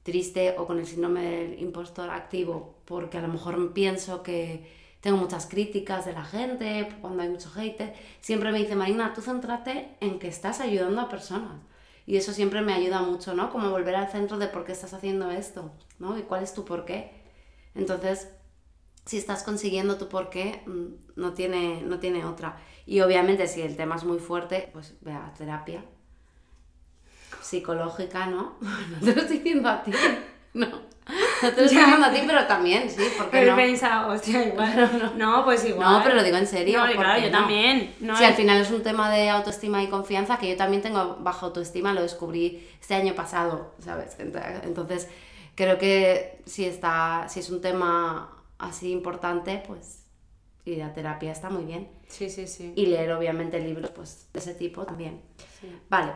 triste 0.04 0.56
o 0.58 0.66
con 0.68 0.80
el 0.80 0.86
síndrome 0.86 1.24
del 1.24 1.60
impostor 1.62 2.10
activo, 2.10 2.76
porque 2.86 3.18
a 3.18 3.22
lo 3.22 3.30
mejor 3.30 3.74
pienso 3.74 4.24
que 4.24 4.66
tengo 5.02 5.18
muchas 5.18 5.48
críticas 5.48 6.06
de 6.06 6.14
la 6.14 6.24
gente, 6.24 6.90
cuando 7.02 7.24
hay 7.24 7.30
mucho 7.30 7.52
hate, 7.56 7.94
siempre 8.22 8.52
me 8.52 8.60
dice, 8.60 8.76
Marina, 8.76 9.14
tú 9.14 9.22
céntrate 9.22 9.90
en 10.00 10.20
que 10.20 10.30
estás 10.30 10.62
ayudando 10.62 11.02
a 11.02 11.10
personas. 11.10 11.62
Y 12.06 12.18
eso 12.18 12.34
siempre 12.34 12.62
me 12.62 12.74
ayuda 12.74 13.02
mucho, 13.02 13.34
¿no? 13.34 13.50
Como 13.50 13.70
volver 13.70 13.96
al 13.96 14.10
centro 14.10 14.38
de 14.38 14.48
por 14.48 14.66
qué 14.66 14.74
estás 14.74 14.94
haciendo 14.94 15.32
esto, 15.32 15.72
¿no? 16.00 16.18
Y 16.18 16.24
cuál 16.24 16.44
es 16.44 16.54
tu 16.54 16.66
porqué. 16.66 17.12
Entonces, 17.76 18.30
si 19.06 19.18
estás 19.18 19.44
consiguiendo 19.44 19.98
tu 19.98 20.08
porqué, 20.10 20.62
mm, 20.66 21.20
no 21.20 21.34
tiene, 21.34 21.82
no 21.84 22.00
tiene 22.00 22.26
otra. 22.26 22.58
Y 22.86 23.02
obviamente 23.02 23.48
si 23.48 23.62
el 23.62 23.76
tema 23.76 23.96
es 23.96 24.04
muy 24.04 24.20
fuerte, 24.20 24.70
pues 24.74 24.96
ve 25.02 25.14
a 25.14 25.34
terapia 25.38 25.84
psicológica, 27.42 28.26
¿no? 28.28 28.54
No 28.62 29.00
te 29.06 29.16
lo 29.16 29.22
estoy 29.22 29.38
diciendo 29.40 29.70
a 29.70 29.84
ti, 29.84 29.92
no. 30.54 30.68
No 31.42 31.50
te 31.50 31.58
lo 31.62 31.64
estoy 31.68 31.78
diciendo 31.78 32.06
a 32.06 32.12
ti, 32.14 32.22
pero 32.26 32.48
también, 32.48 32.90
sí, 32.90 33.02
porque 33.18 33.32
Pero 33.32 33.56
no. 33.56 33.60
he 33.62 33.66
pensado, 33.66 34.14
hostia, 34.14 34.46
igual. 34.48 35.12
No, 35.18 35.44
pues 35.44 35.66
igual. 35.66 35.92
No, 35.92 36.02
pero 36.04 36.16
lo 36.16 36.24
digo 36.24 36.38
en 36.38 36.48
serio. 36.48 36.80
No, 36.80 36.86
¿por 36.94 37.04
claro, 37.04 37.20
yo 37.22 37.30
no? 37.30 37.40
también. 37.40 37.94
No 38.00 38.16
si 38.16 38.24
al 38.24 38.34
final 38.36 38.62
es 38.62 38.72
un 38.72 38.84
tema 38.84 39.12
de 39.12 39.30
autoestima 39.30 39.84
y 39.84 39.88
confianza, 39.90 40.38
que 40.38 40.50
yo 40.50 40.56
también 40.56 40.82
tengo 40.82 41.18
baja 41.20 41.46
autoestima, 41.46 41.94
lo 41.94 42.02
descubrí 42.02 42.66
este 42.80 42.96
año 42.96 43.14
pasado, 43.16 43.74
¿sabes? 43.80 44.18
Ent- 44.20 44.62
Entonces, 44.64 45.10
creo 45.56 45.78
que 45.78 46.42
si, 46.46 46.64
está, 46.66 47.26
si 47.28 47.42
es 47.42 47.50
un 47.50 47.60
tema 47.60 48.33
así 48.58 48.92
importante, 48.92 49.64
pues 49.68 50.06
ir 50.66 50.82
a 50.84 50.94
terapia 50.94 51.32
está 51.32 51.50
muy 51.50 51.66
bien. 51.66 51.90
Sí, 52.08 52.30
sí, 52.30 52.48
sí. 52.48 52.74
Y 52.76 52.86
leer, 52.86 53.12
obviamente, 53.12 53.60
libros 53.60 53.90
pues, 53.92 54.30
de 54.34 54.40
ese 54.40 54.54
tipo 54.54 54.86
también. 54.86 55.22
Sí. 55.60 55.76
Vale. 55.90 56.14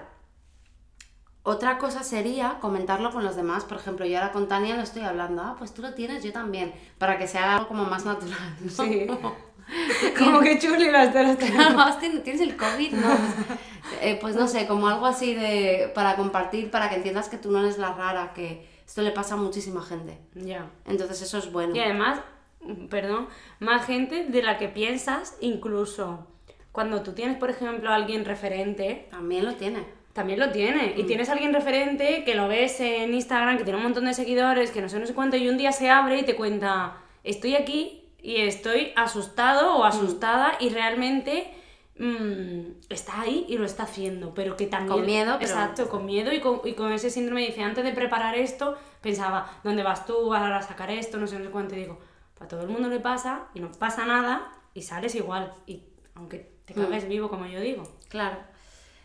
Otra 1.44 1.78
cosa 1.78 2.04
sería 2.04 2.58
comentarlo 2.60 3.12
con 3.12 3.24
los 3.24 3.36
demás. 3.38 3.64
Por 3.64 3.78
ejemplo, 3.78 4.06
yo 4.06 4.18
ahora 4.18 4.34
con 4.34 4.48
Tania 4.50 4.76
lo 4.76 4.82
estoy 4.84 5.04
hablando. 5.04 5.42
Ah, 5.42 5.56
pues 5.58 5.74
tú 5.74 5.82
lo 5.82 5.94
tienes, 5.94 6.24
yo 6.24 6.34
también. 6.34 6.74
Para 6.98 7.18
que 7.18 7.28
sea 7.28 7.56
algo 7.56 7.68
como 7.70 7.86
más 7.86 8.04
natural. 8.06 8.56
¿no? 8.62 8.70
Sí. 8.70 9.08
como 10.18 10.40
que 10.42 10.60
chuli 10.60 10.92
las 10.92 11.14
tien- 12.00 12.22
tienes 12.24 12.42
el 12.42 12.58
COVID, 12.58 12.94
¿no? 12.94 13.08
Pues, 13.08 13.60
eh, 14.02 14.18
pues 14.20 14.36
no 14.36 14.48
sé, 14.48 14.68
como 14.68 14.88
algo 14.88 15.06
así 15.06 15.36
de 15.36 15.90
para 15.96 16.16
compartir, 16.18 16.70
para 16.70 16.90
que 16.90 16.96
entiendas 16.96 17.30
que 17.30 17.38
tú 17.38 17.50
no 17.52 17.60
eres 17.60 17.78
la 17.78 17.94
rara, 17.94 18.34
que 18.34 18.68
esto 18.98 19.04
le 19.08 19.12
pasa 19.12 19.36
a 19.36 19.38
muchísima 19.38 19.84
gente. 19.84 20.18
Ya. 20.34 20.72
Entonces 20.88 21.22
eso 21.22 21.38
es 21.38 21.52
bueno. 21.52 21.76
Y 21.76 21.80
además, 21.80 22.20
mm, 22.62 22.88
perdón, 22.88 23.28
más 23.60 23.86
gente 23.86 24.26
de 24.26 24.42
la 24.42 24.58
que 24.58 24.70
piensas, 24.70 25.38
incluso 25.40 26.26
cuando 26.72 27.04
tú 27.04 27.12
tienes, 27.14 27.38
por 27.38 27.52
ejemplo, 27.52 27.92
a 27.92 27.96
alguien 27.96 28.26
referente, 28.26 29.08
También 29.12 29.46
lo 29.46 29.54
tiene. 29.54 29.84
también 30.14 30.40
lo 30.40 30.50
tiene. 30.50 30.96
Mm. 30.96 31.00
Y 31.00 31.04
tienes 31.04 31.30
a 31.30 31.34
alguien 31.34 31.54
referente 31.54 32.24
que 32.24 32.34
lo 32.34 32.48
ves 32.48 32.80
en 32.80 33.14
Instagram, 33.14 33.60
que 33.60 33.64
tiene 33.66 33.78
un 33.78 33.84
montón 33.84 34.06
de 34.06 34.16
seguidores, 34.16 34.72
que 34.72 34.82
no 34.82 34.90
sé, 34.90 34.98
no 35.00 35.06
sé 35.06 35.14
cuánto, 35.14 35.38
y 35.38 35.48
un 35.48 35.60
día 35.60 35.72
se 35.72 35.92
abre 35.92 36.18
y 36.18 36.24
te 36.24 36.36
cuenta, 36.36 36.98
estoy 37.24 37.54
aquí 37.54 38.04
y 38.20 38.38
estoy 38.38 38.94
asustado 38.96 39.74
Mm. 39.78 39.80
o 39.80 39.86
asustada 39.86 40.54
y 40.60 40.70
realmente 40.70 41.54
mm, 42.00 42.80
está 42.90 43.22
ahí 43.22 43.46
y 43.50 43.58
lo 43.58 43.66
está 43.66 43.84
haciendo, 43.84 44.34
pero 44.34 44.56
que 44.56 44.68
también... 44.68 44.98
Con 44.98 45.06
miedo, 45.06 45.36
pero- 45.40 45.50
Exacto, 45.52 45.90
con 45.90 46.06
miedo 46.06 46.32
y 46.34 46.40
con, 46.40 46.62
y 46.64 46.74
con 46.74 46.92
ese 46.92 47.10
síndrome 47.10 47.46
dice, 47.46 47.62
antes 47.64 47.84
de 47.84 47.92
preparar 47.94 48.36
esto, 48.36 48.78
pensaba, 49.02 49.60
¿dónde 49.64 49.84
vas 49.84 50.06
tú 50.06 50.34
ahora 50.34 50.58
a 50.58 50.62
sacar 50.62 50.90
esto? 50.92 51.18
No 51.18 51.28
sé, 51.28 51.38
no 51.40 51.46
sé 51.46 51.52
cuánto, 51.52 51.76
y 51.76 51.80
digo, 51.80 52.00
a 52.40 52.48
todo 52.48 52.62
el 52.62 52.70
mundo 52.70 52.88
le 52.90 53.00
pasa 53.00 53.48
y 53.54 53.60
no 53.60 53.72
pasa 53.72 54.06
nada 54.06 54.52
y 54.74 54.82
sales 54.84 55.16
igual, 55.16 55.54
y 55.66 55.84
aunque 56.16 56.52
te 56.66 56.74
Mm. 56.74 56.84
cagues 56.84 57.08
vivo, 57.08 57.30
como 57.30 57.46
yo 57.48 57.60
digo. 57.60 57.84
Claro, 58.10 58.38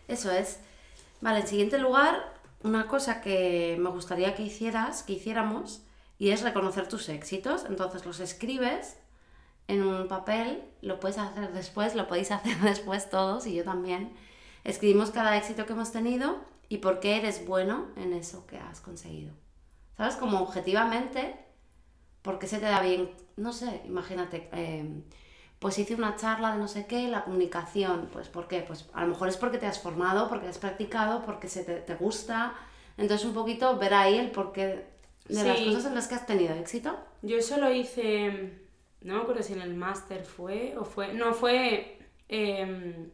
eso 0.08 0.30
es. 0.30 0.60
Vale, 1.20 1.40
en 1.40 1.46
siguiente 1.46 1.78
lugar, 1.78 2.32
una 2.62 2.86
cosa 2.88 3.20
que 3.20 3.76
me 3.80 3.88
gustaría 3.90 4.34
que 4.34 4.42
hicieras, 4.42 5.02
que 5.02 5.14
hiciéramos, 5.14 5.82
y 6.18 6.30
es 6.30 6.42
reconocer 6.42 6.88
tus 6.88 7.08
éxitos. 7.08 7.64
Entonces 7.68 8.04
los 8.06 8.20
escribes 8.20 8.96
en 9.68 9.82
un 9.82 10.08
papel, 10.08 10.64
lo 10.80 11.00
puedes 11.00 11.18
hacer 11.18 11.52
después, 11.52 11.94
lo 11.94 12.06
podéis 12.08 12.30
hacer 12.32 12.58
después 12.58 13.10
todos, 13.10 13.46
y 13.46 13.54
yo 13.54 13.64
también. 13.64 14.12
Escribimos 14.64 15.10
cada 15.10 15.36
éxito 15.36 15.66
que 15.66 15.72
hemos 15.72 15.90
tenido 15.90 16.36
y 16.68 16.78
por 16.78 17.00
qué 17.00 17.16
eres 17.16 17.46
bueno 17.46 17.88
en 17.96 18.12
eso 18.12 18.46
que 18.46 18.58
has 18.58 18.80
conseguido. 18.80 19.32
¿Sabes? 19.96 20.16
Como 20.16 20.40
objetivamente, 20.40 21.36
¿por 22.22 22.38
qué 22.38 22.46
se 22.46 22.58
te 22.58 22.66
da 22.66 22.80
bien? 22.80 23.10
No 23.36 23.52
sé, 23.52 23.82
imagínate, 23.86 24.48
eh, 24.52 25.02
pues 25.58 25.78
hice 25.78 25.94
una 25.94 26.16
charla 26.16 26.52
de 26.52 26.58
no 26.58 26.68
sé 26.68 26.86
qué, 26.86 27.08
la 27.08 27.24
comunicación, 27.24 28.08
pues 28.12 28.28
¿por 28.28 28.48
qué? 28.48 28.62
Pues 28.62 28.86
a 28.94 29.02
lo 29.02 29.08
mejor 29.08 29.28
es 29.28 29.36
porque 29.36 29.58
te 29.58 29.66
has 29.66 29.80
formado, 29.80 30.28
porque 30.28 30.48
has 30.48 30.58
practicado, 30.58 31.22
porque 31.24 31.48
se 31.48 31.64
te, 31.64 31.76
te 31.76 31.94
gusta. 31.94 32.54
Entonces 32.96 33.26
un 33.26 33.34
poquito 33.34 33.76
ver 33.78 33.94
ahí 33.94 34.18
el 34.18 34.30
porqué 34.30 34.86
de 35.28 35.44
las 35.44 35.60
cosas 35.60 35.86
en 35.86 35.94
las 35.94 36.08
que 36.08 36.14
has 36.14 36.26
tenido 36.26 36.54
éxito. 36.54 36.96
Yo 37.22 37.36
eso 37.38 37.58
lo 37.58 37.72
hice, 37.72 38.58
no 39.04 39.14
me 39.16 39.20
acuerdo 39.22 39.42
si 39.42 39.52
en 39.52 39.62
el 39.62 39.74
máster 39.74 40.24
fue 40.24 40.74
o 40.78 40.84
fue, 40.84 41.12
no, 41.14 41.32
fue 41.34 41.98
em, 42.28 43.08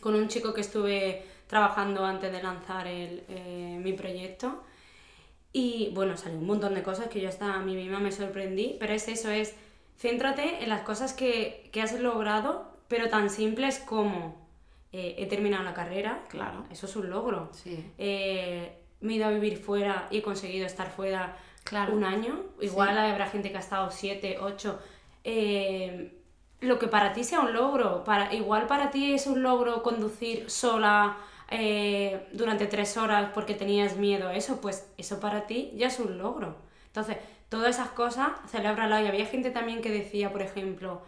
con 0.00 0.14
un 0.14 0.28
chico 0.28 0.52
que 0.54 0.60
estuve 0.62 1.24
trabajando 1.46 2.04
antes 2.04 2.32
de 2.32 2.42
lanzar 2.42 2.86
el, 2.86 3.22
eh, 3.28 3.78
mi 3.80 3.92
proyecto. 3.92 4.62
Y 5.52 5.90
bueno, 5.94 6.16
salió 6.16 6.38
un 6.38 6.46
montón 6.46 6.74
de 6.74 6.82
cosas 6.82 7.08
que 7.08 7.20
yo 7.20 7.28
hasta 7.28 7.54
a 7.54 7.60
mí 7.62 7.74
misma 7.76 7.98
me 8.00 8.12
sorprendí, 8.12 8.76
pero 8.78 8.92
es 8.92 9.08
eso, 9.08 9.30
es 9.30 9.54
céntrate 9.98 10.62
en 10.62 10.68
las 10.68 10.82
cosas 10.82 11.12
que, 11.14 11.70
que 11.72 11.80
has 11.80 11.98
logrado, 11.98 12.70
pero 12.88 13.08
tan 13.08 13.30
simples 13.30 13.78
como 13.78 14.36
eh, 14.92 15.14
he 15.18 15.26
terminado 15.26 15.64
la 15.64 15.72
carrera, 15.72 16.24
Claro. 16.28 16.64
eso 16.70 16.86
es 16.86 16.96
un 16.96 17.08
logro. 17.08 17.48
Sí. 17.52 17.82
Eh, 17.96 18.72
me 19.00 19.12
he 19.14 19.16
ido 19.16 19.26
a 19.26 19.30
vivir 19.30 19.56
fuera 19.56 20.08
y 20.10 20.18
he 20.18 20.22
conseguido 20.22 20.66
estar 20.66 20.90
fuera 20.90 21.36
Claro. 21.66 21.94
un 21.94 22.04
año. 22.04 22.44
Igual 22.60 22.96
habrá 22.96 23.26
gente 23.26 23.50
que 23.50 23.56
ha 23.56 23.60
estado 23.60 23.90
siete, 23.90 24.38
ocho. 24.40 24.78
Eh, 25.24 26.12
lo 26.60 26.78
que 26.78 26.86
para 26.88 27.12
ti 27.12 27.24
sea 27.24 27.40
un 27.40 27.52
logro. 27.52 28.04
Para, 28.04 28.32
igual 28.32 28.66
para 28.66 28.90
ti 28.90 29.12
es 29.12 29.26
un 29.26 29.42
logro 29.42 29.82
conducir 29.82 30.48
sola 30.50 31.16
eh, 31.50 32.26
durante 32.32 32.66
tres 32.66 32.96
horas 32.96 33.30
porque 33.34 33.54
tenías 33.54 33.96
miedo 33.96 34.28
a 34.28 34.34
eso, 34.34 34.60
pues 34.60 34.88
eso 34.96 35.20
para 35.20 35.46
ti 35.46 35.72
ya 35.76 35.88
es 35.88 35.98
un 35.98 36.18
logro. 36.18 36.56
Entonces, 36.86 37.18
todas 37.48 37.76
esas 37.76 37.88
cosas, 37.90 38.28
celébrala. 38.48 39.02
Y 39.02 39.06
había 39.08 39.26
gente 39.26 39.50
también 39.50 39.82
que 39.82 39.90
decía, 39.90 40.32
por 40.32 40.42
ejemplo, 40.42 41.02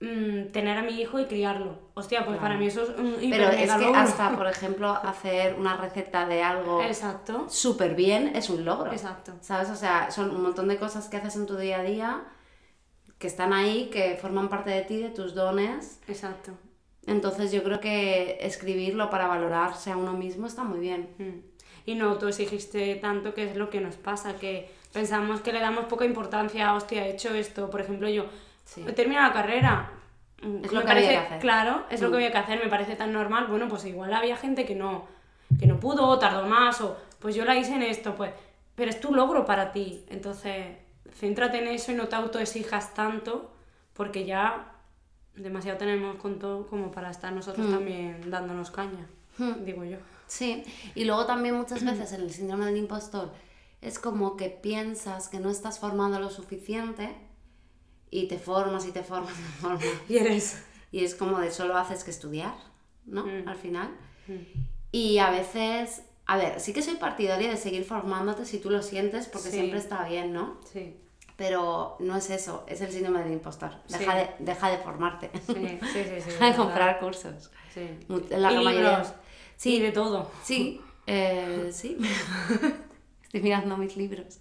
mm, 0.00 0.52
tener 0.52 0.78
a 0.78 0.82
mi 0.82 1.00
hijo 1.00 1.18
y 1.18 1.26
criarlo. 1.26 1.78
Hostia, 1.94 2.24
pues 2.24 2.38
para 2.38 2.56
mí 2.56 2.66
eso 2.66 2.82
es 2.82 2.90
un 2.90 3.16
Pero 3.30 3.48
es 3.48 3.72
que 3.72 3.84
logro. 3.84 3.96
hasta, 3.96 4.36
por 4.36 4.46
ejemplo, 4.54 4.90
hacer 4.90 5.54
una 5.54 5.76
receta 5.76 6.26
de 6.26 6.42
algo 6.42 6.82
Exacto. 6.82 7.46
súper 7.48 7.94
bien 7.94 8.32
es 8.34 8.50
un 8.50 8.64
logro. 8.64 8.92
Exacto. 8.92 9.32
¿Sabes? 9.40 9.70
O 9.70 9.76
sea, 9.76 10.10
son 10.10 10.30
un 10.30 10.42
montón 10.42 10.68
de 10.68 10.76
cosas 10.78 11.08
que 11.08 11.16
haces 11.16 11.36
en 11.36 11.46
tu 11.46 11.56
día 11.56 11.80
a 11.80 11.82
día 11.82 12.22
que 13.18 13.26
están 13.26 13.52
ahí, 13.52 13.90
que 13.90 14.16
forman 14.20 14.48
parte 14.48 14.70
de 14.70 14.82
ti, 14.82 14.98
de 14.98 15.10
tus 15.10 15.34
dones. 15.34 16.00
Exacto. 16.06 16.52
Entonces 17.06 17.50
yo 17.52 17.62
creo 17.62 17.80
que 17.80 18.38
escribirlo 18.40 19.10
para 19.10 19.26
valorarse 19.26 19.90
a 19.90 19.96
uno 19.96 20.12
mismo 20.12 20.46
está 20.46 20.62
muy 20.62 20.78
bien. 20.78 21.08
Mm. 21.18 21.90
Y 21.90 21.94
no 21.94 22.10
autoexigiste 22.10 22.96
tanto, 22.96 23.34
que 23.34 23.44
es 23.44 23.56
lo 23.56 23.70
que 23.70 23.80
nos 23.80 23.96
pasa, 23.96 24.36
que 24.36 24.70
pensamos 24.92 25.40
que 25.40 25.52
le 25.52 25.60
damos 25.60 25.86
poca 25.86 26.04
importancia, 26.04 26.74
hostia, 26.74 27.06
he 27.06 27.12
hecho 27.12 27.34
esto. 27.34 27.70
Por 27.70 27.80
ejemplo, 27.80 28.08
yo 28.08 28.26
Sí. 28.74 28.84
la 28.84 29.32
carrera. 29.32 29.90
mm, 30.42 30.56
Es 30.56 30.60
me 30.60 30.60
lo 30.60 30.68
que 30.68 30.76
había 30.76 30.84
parece- 30.86 31.08
que 31.10 31.16
hacer. 31.16 31.38
Claro, 31.40 31.84
es 31.90 32.00
lo 32.00 32.08
que 32.08 32.12
Mm. 32.12 32.16
había 32.16 32.30
que 32.32 32.38
hacer, 32.38 32.62
me 32.62 32.68
parece 32.70 32.94
tan 32.96 33.12
normal. 33.12 33.46
Bueno, 33.48 33.66
pues 33.68 33.84
igual 33.86 34.12
había 34.14 34.36
gente 34.36 34.64
que 34.66 34.74
no, 34.76 35.06
que 35.58 35.66
no 35.66 35.80
pudo, 35.80 36.06
o 36.06 36.18
tardó 36.18 36.46
más, 36.46 36.80
o 36.80 36.96
pues 37.18 37.34
yo 37.34 37.44
la 37.44 37.56
hice 37.56 37.74
en 37.74 37.82
esto, 37.82 38.14
pues. 38.14 38.30
Pero 38.76 38.90
es 38.90 39.00
tu 39.00 39.12
logro 39.12 39.44
para 39.44 39.72
ti. 39.72 40.04
Entonces, 40.10 40.76
céntrate 41.18 41.58
en 41.58 41.66
eso 41.68 41.90
y 41.90 41.94
no 41.96 42.06
te 42.06 42.14
autoexijas 42.16 42.94
tanto, 42.94 43.50
porque 43.94 44.24
ya 44.26 44.70
demasiado 45.34 45.78
tenemos 45.78 46.16
con 46.16 46.38
todo 46.38 46.66
como 46.68 46.90
para 46.92 47.10
estar 47.10 47.32
nosotros 47.32 47.66
Mm. 47.66 47.70
también 47.72 48.30
dándonos 48.30 48.70
caña, 48.70 49.06
Mm. 49.38 49.64
digo 49.64 49.82
yo. 49.84 49.96
Sí, 50.28 50.62
y 50.94 51.04
luego 51.04 51.26
también 51.26 51.56
muchas 51.56 51.80
veces 51.84 52.12
en 52.12 52.20
el 52.20 52.30
síndrome 52.32 52.66
del 52.66 52.76
impostor 52.76 53.32
es 53.80 53.98
como 53.98 54.36
que 54.36 54.50
piensas 54.50 55.28
que 55.28 55.40
no 55.40 55.50
estás 55.50 55.78
formado 55.80 56.20
lo 56.20 56.30
suficiente 56.30 57.16
y 58.10 58.28
te 58.28 58.38
formas 58.38 58.86
y 58.86 58.92
te 58.92 59.02
formas 59.02 59.32
y 59.38 59.42
te 59.52 59.60
formas. 59.60 59.84
Y 60.08 60.16
eres. 60.18 60.62
Y 60.92 61.04
es 61.04 61.14
como 61.14 61.38
de 61.38 61.50
solo 61.50 61.76
haces 61.76 62.04
que 62.04 62.10
estudiar, 62.10 62.54
¿no? 63.06 63.24
Mm. 63.26 63.48
Al 63.48 63.56
final. 63.56 63.90
Mm. 64.26 64.34
Y 64.92 65.18
a 65.18 65.30
veces, 65.30 66.02
a 66.26 66.36
ver, 66.36 66.60
sí 66.60 66.72
que 66.72 66.82
soy 66.82 66.94
partidaria 66.96 67.50
de 67.50 67.56
seguir 67.56 67.84
formándote 67.84 68.44
si 68.46 68.58
tú 68.58 68.70
lo 68.70 68.82
sientes, 68.82 69.26
porque 69.26 69.48
Sí. 69.50 69.56
siempre 69.58 69.78
está 69.78 70.08
bien, 70.08 70.32
¿no? 70.32 70.58
Sí. 70.72 70.96
Pero 71.36 71.96
no 72.00 72.16
es 72.16 72.30
eso, 72.30 72.64
es 72.66 72.80
el 72.80 72.90
síndrome 72.90 73.20
del 73.22 73.32
impostor. 73.32 73.70
Deja, 73.88 74.12
Sí. 74.12 74.18
de, 74.18 74.34
deja 74.44 74.70
de 74.70 74.78
formarte. 74.78 75.30
Sí, 75.46 75.54
sí, 75.54 75.78
sí. 75.92 76.20
sí, 76.22 76.30
Deja 76.30 76.46
de 76.46 76.56
comprar 76.56 76.98
cursos. 76.98 77.50
Sí. 77.72 77.88
La 78.30 78.50
Y 78.52 78.64
mayoría-. 78.64 79.14
Sí, 79.56 79.76
Y 79.76 79.80
de 79.80 79.92
todo. 79.92 80.30
Sí, 80.42 80.80
eh, 81.06 81.68
sí. 81.72 81.96
Estoy 83.22 83.42
mirando 83.42 83.76
mis 83.76 83.96
libros. 83.96 84.40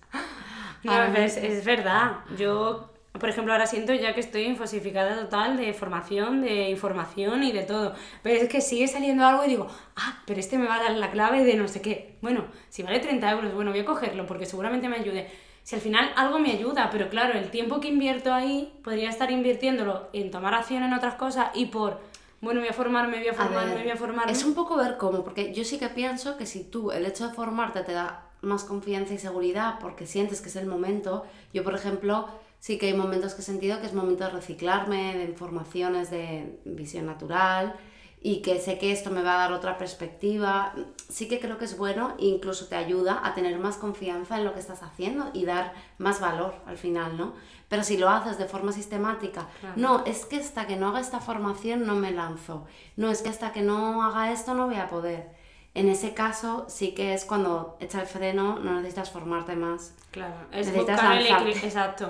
No, 0.83 1.03
es, 1.15 1.37
es 1.37 1.65
verdad. 1.65 2.19
Yo, 2.37 2.93
por 3.19 3.29
ejemplo, 3.29 3.53
ahora 3.53 3.67
siento 3.67 3.93
ya 3.93 4.13
que 4.13 4.19
estoy 4.19 4.43
infosificada 4.43 5.15
total 5.15 5.57
de 5.57 5.73
formación, 5.73 6.41
de 6.41 6.69
información 6.69 7.43
y 7.43 7.51
de 7.51 7.63
todo. 7.63 7.93
Pero 8.23 8.41
es 8.41 8.49
que 8.49 8.61
sigue 8.61 8.87
saliendo 8.87 9.25
algo 9.25 9.45
y 9.45 9.49
digo, 9.49 9.67
ah, 9.95 10.21
pero 10.25 10.39
este 10.39 10.57
me 10.57 10.67
va 10.67 10.75
a 10.75 10.83
dar 10.83 10.91
la 10.91 11.11
clave 11.11 11.43
de 11.43 11.55
no 11.55 11.67
sé 11.67 11.81
qué. 11.81 12.17
Bueno, 12.21 12.45
si 12.69 12.83
vale 12.83 12.99
30 12.99 13.31
euros, 13.31 13.53
bueno, 13.53 13.71
voy 13.71 13.79
a 13.79 13.85
cogerlo 13.85 14.25
porque 14.25 14.45
seguramente 14.45 14.89
me 14.89 14.97
ayude. 14.97 15.29
Si 15.63 15.75
al 15.75 15.81
final 15.81 16.11
algo 16.15 16.39
me 16.39 16.51
ayuda, 16.51 16.89
pero 16.91 17.09
claro, 17.09 17.37
el 17.37 17.49
tiempo 17.49 17.81
que 17.81 17.89
invierto 17.89 18.33
ahí 18.33 18.79
podría 18.83 19.09
estar 19.09 19.29
invirtiéndolo 19.31 20.07
en 20.13 20.31
tomar 20.31 20.53
acción 20.53 20.83
en 20.83 20.93
otras 20.93 21.15
cosas 21.15 21.49
y 21.53 21.65
por, 21.65 21.99
bueno, 22.39 22.61
voy 22.61 22.69
a 22.69 22.73
formarme, 22.73 23.17
voy 23.17 23.27
a 23.27 23.31
A 23.31 23.35
formarme, 23.35 23.73
ver, 23.73 23.83
voy 23.83 23.91
a 23.91 23.97
formarme. 23.97 24.31
Es 24.31 24.45
un 24.45 24.53
poco 24.53 24.77
ver 24.77 24.97
cómo, 24.97 25.23
porque 25.23 25.53
yo 25.53 25.65
sí 25.65 25.77
que 25.77 25.89
pienso 25.89 26.37
que 26.37 26.45
si 26.45 26.63
tú 26.63 26.91
el 26.91 27.05
hecho 27.05 27.27
de 27.27 27.33
formarte 27.33 27.81
te 27.81 27.91
da 27.91 28.27
más 28.41 28.63
confianza 28.63 29.13
y 29.13 29.17
seguridad 29.17 29.75
porque 29.79 30.05
sientes 30.05 30.41
que 30.41 30.49
es 30.49 30.55
el 30.55 30.67
momento, 30.67 31.25
yo 31.53 31.63
por 31.63 31.75
ejemplo 31.75 32.29
sí 32.59 32.77
que 32.77 32.87
hay 32.87 32.93
momentos 32.93 33.33
que 33.33 33.41
he 33.41 33.45
sentido 33.45 33.79
que 33.79 33.87
es 33.87 33.93
momento 33.93 34.23
de 34.25 34.31
reciclarme, 34.31 35.15
de 35.17 35.23
informaciones 35.25 36.09
de 36.09 36.59
visión 36.65 37.05
natural 37.05 37.75
y 38.19 38.41
que 38.41 38.59
sé 38.59 38.79
que 38.79 38.91
esto 38.91 39.11
me 39.11 39.21
va 39.21 39.35
a 39.35 39.37
dar 39.37 39.53
otra 39.53 39.77
perspectiva, 39.77 40.73
sí 41.07 41.27
que 41.27 41.39
creo 41.39 41.59
que 41.59 41.65
es 41.65 41.77
bueno 41.77 42.15
e 42.19 42.25
incluso 42.25 42.65
te 42.65 42.75
ayuda 42.75 43.21
a 43.23 43.35
tener 43.35 43.59
más 43.59 43.77
confianza 43.77 44.37
en 44.37 44.43
lo 44.43 44.53
que 44.53 44.59
estás 44.59 44.81
haciendo 44.81 45.29
y 45.33 45.45
dar 45.45 45.73
más 45.99 46.19
valor 46.19 46.55
al 46.65 46.77
final, 46.77 47.15
¿no? 47.15 47.33
Pero 47.69 47.83
si 47.83 47.95
lo 47.97 48.09
haces 48.09 48.37
de 48.37 48.45
forma 48.45 48.71
sistemática, 48.71 49.47
Claro. 49.59 49.75
no, 49.77 50.05
es 50.05 50.25
que 50.25 50.37
hasta 50.37 50.65
que 50.65 50.77
no 50.77 50.87
haga 50.89 50.99
esta 50.99 51.19
formación 51.19 51.85
no 51.85 51.95
me 51.95 52.11
lanzo, 52.11 52.65
no, 52.95 53.11
es 53.11 53.21
que 53.21 53.29
hasta 53.29 53.51
que 53.51 53.61
no 53.61 54.03
haga 54.03 54.31
esto 54.31 54.55
no 54.55 54.65
voy 54.65 54.77
a 54.77 54.89
poder. 54.89 55.29
En 55.75 55.87
ese 55.87 56.15
caso 56.15 56.65
sí 56.69 56.95
que 56.95 57.13
es 57.13 57.23
cuando 57.23 57.77
echa 57.79 58.01
el 58.01 58.07
freno, 58.07 58.57
no 58.57 58.73
necesitas 58.77 59.11
formarte 59.11 59.55
más 59.55 59.93
Claro, 60.09 60.33
es 60.51 60.67
Necesitas 60.67 60.95
buscar 60.99 61.17
el 61.17 61.27
equilibrio. 61.27 61.63
Exacto. 61.63 62.09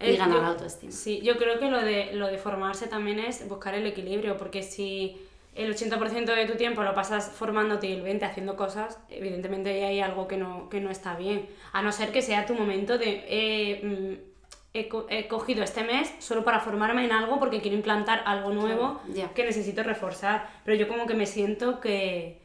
Y 0.00 0.16
ganar 0.16 0.40
yo- 0.40 0.46
autoestima. 0.46 0.92
Sí, 0.92 1.20
yo 1.22 1.36
creo 1.36 1.58
que 1.58 1.70
lo 1.70 1.80
de, 1.80 2.12
lo 2.14 2.26
de 2.26 2.38
formarse 2.38 2.86
también 2.88 3.18
es 3.20 3.48
buscar 3.48 3.74
el 3.74 3.86
equilibrio, 3.86 4.36
porque 4.36 4.62
si 4.62 5.16
el 5.54 5.72
80% 5.72 6.34
de 6.34 6.46
tu 6.46 6.56
tiempo 6.56 6.82
lo 6.82 6.94
pasas 6.94 7.30
formándote 7.30 7.86
y 7.86 7.92
el 7.92 8.02
20% 8.04 8.22
haciendo 8.24 8.56
cosas, 8.56 8.98
evidentemente 9.08 9.70
ahí 9.70 9.82
hay 9.84 10.00
algo 10.00 10.26
que 10.26 10.36
no, 10.36 10.68
que 10.68 10.80
no 10.80 10.90
está 10.90 11.14
bien. 11.16 11.46
A 11.72 11.80
no 11.82 11.92
ser 11.92 12.10
que 12.10 12.22
sea 12.22 12.44
tu 12.46 12.54
momento 12.54 12.98
de... 12.98 13.24
eh, 13.28 13.80
mm, 13.84 14.30
he, 14.76 14.88
co- 14.88 15.06
he 15.08 15.28
cogido 15.28 15.62
este 15.62 15.84
mes 15.84 16.12
solo 16.18 16.42
para 16.44 16.58
formarme 16.58 17.04
en 17.04 17.12
algo 17.12 17.38
porque 17.38 17.60
quiero 17.60 17.76
implantar 17.76 18.22
algo 18.26 18.50
nuevo 18.52 19.00
ya. 19.14 19.32
que 19.32 19.44
necesito 19.44 19.84
reforzar. 19.84 20.48
Pero 20.64 20.76
yo 20.76 20.88
como 20.88 21.06
que 21.06 21.14
me 21.14 21.26
siento 21.26 21.78
que... 21.80 22.42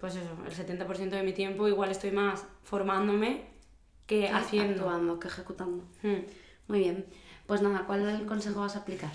Pues 0.00 0.14
eso, 0.14 0.28
el 0.46 0.52
70% 0.78 1.10
de 1.10 1.22
mi 1.24 1.32
tiempo 1.32 1.66
igual 1.66 1.90
estoy 1.90 2.12
más 2.12 2.46
formándome 2.62 3.42
que 4.08 4.28
haciendo. 4.28 4.84
Actuando, 4.84 5.20
que 5.20 5.28
ejecutando. 5.28 5.84
Hmm. 6.02 6.24
Muy 6.66 6.80
bien. 6.80 7.06
Pues 7.46 7.62
nada, 7.62 7.84
¿cuál 7.86 8.24
consejo 8.26 8.60
vas 8.60 8.74
a 8.74 8.80
aplicar? 8.80 9.10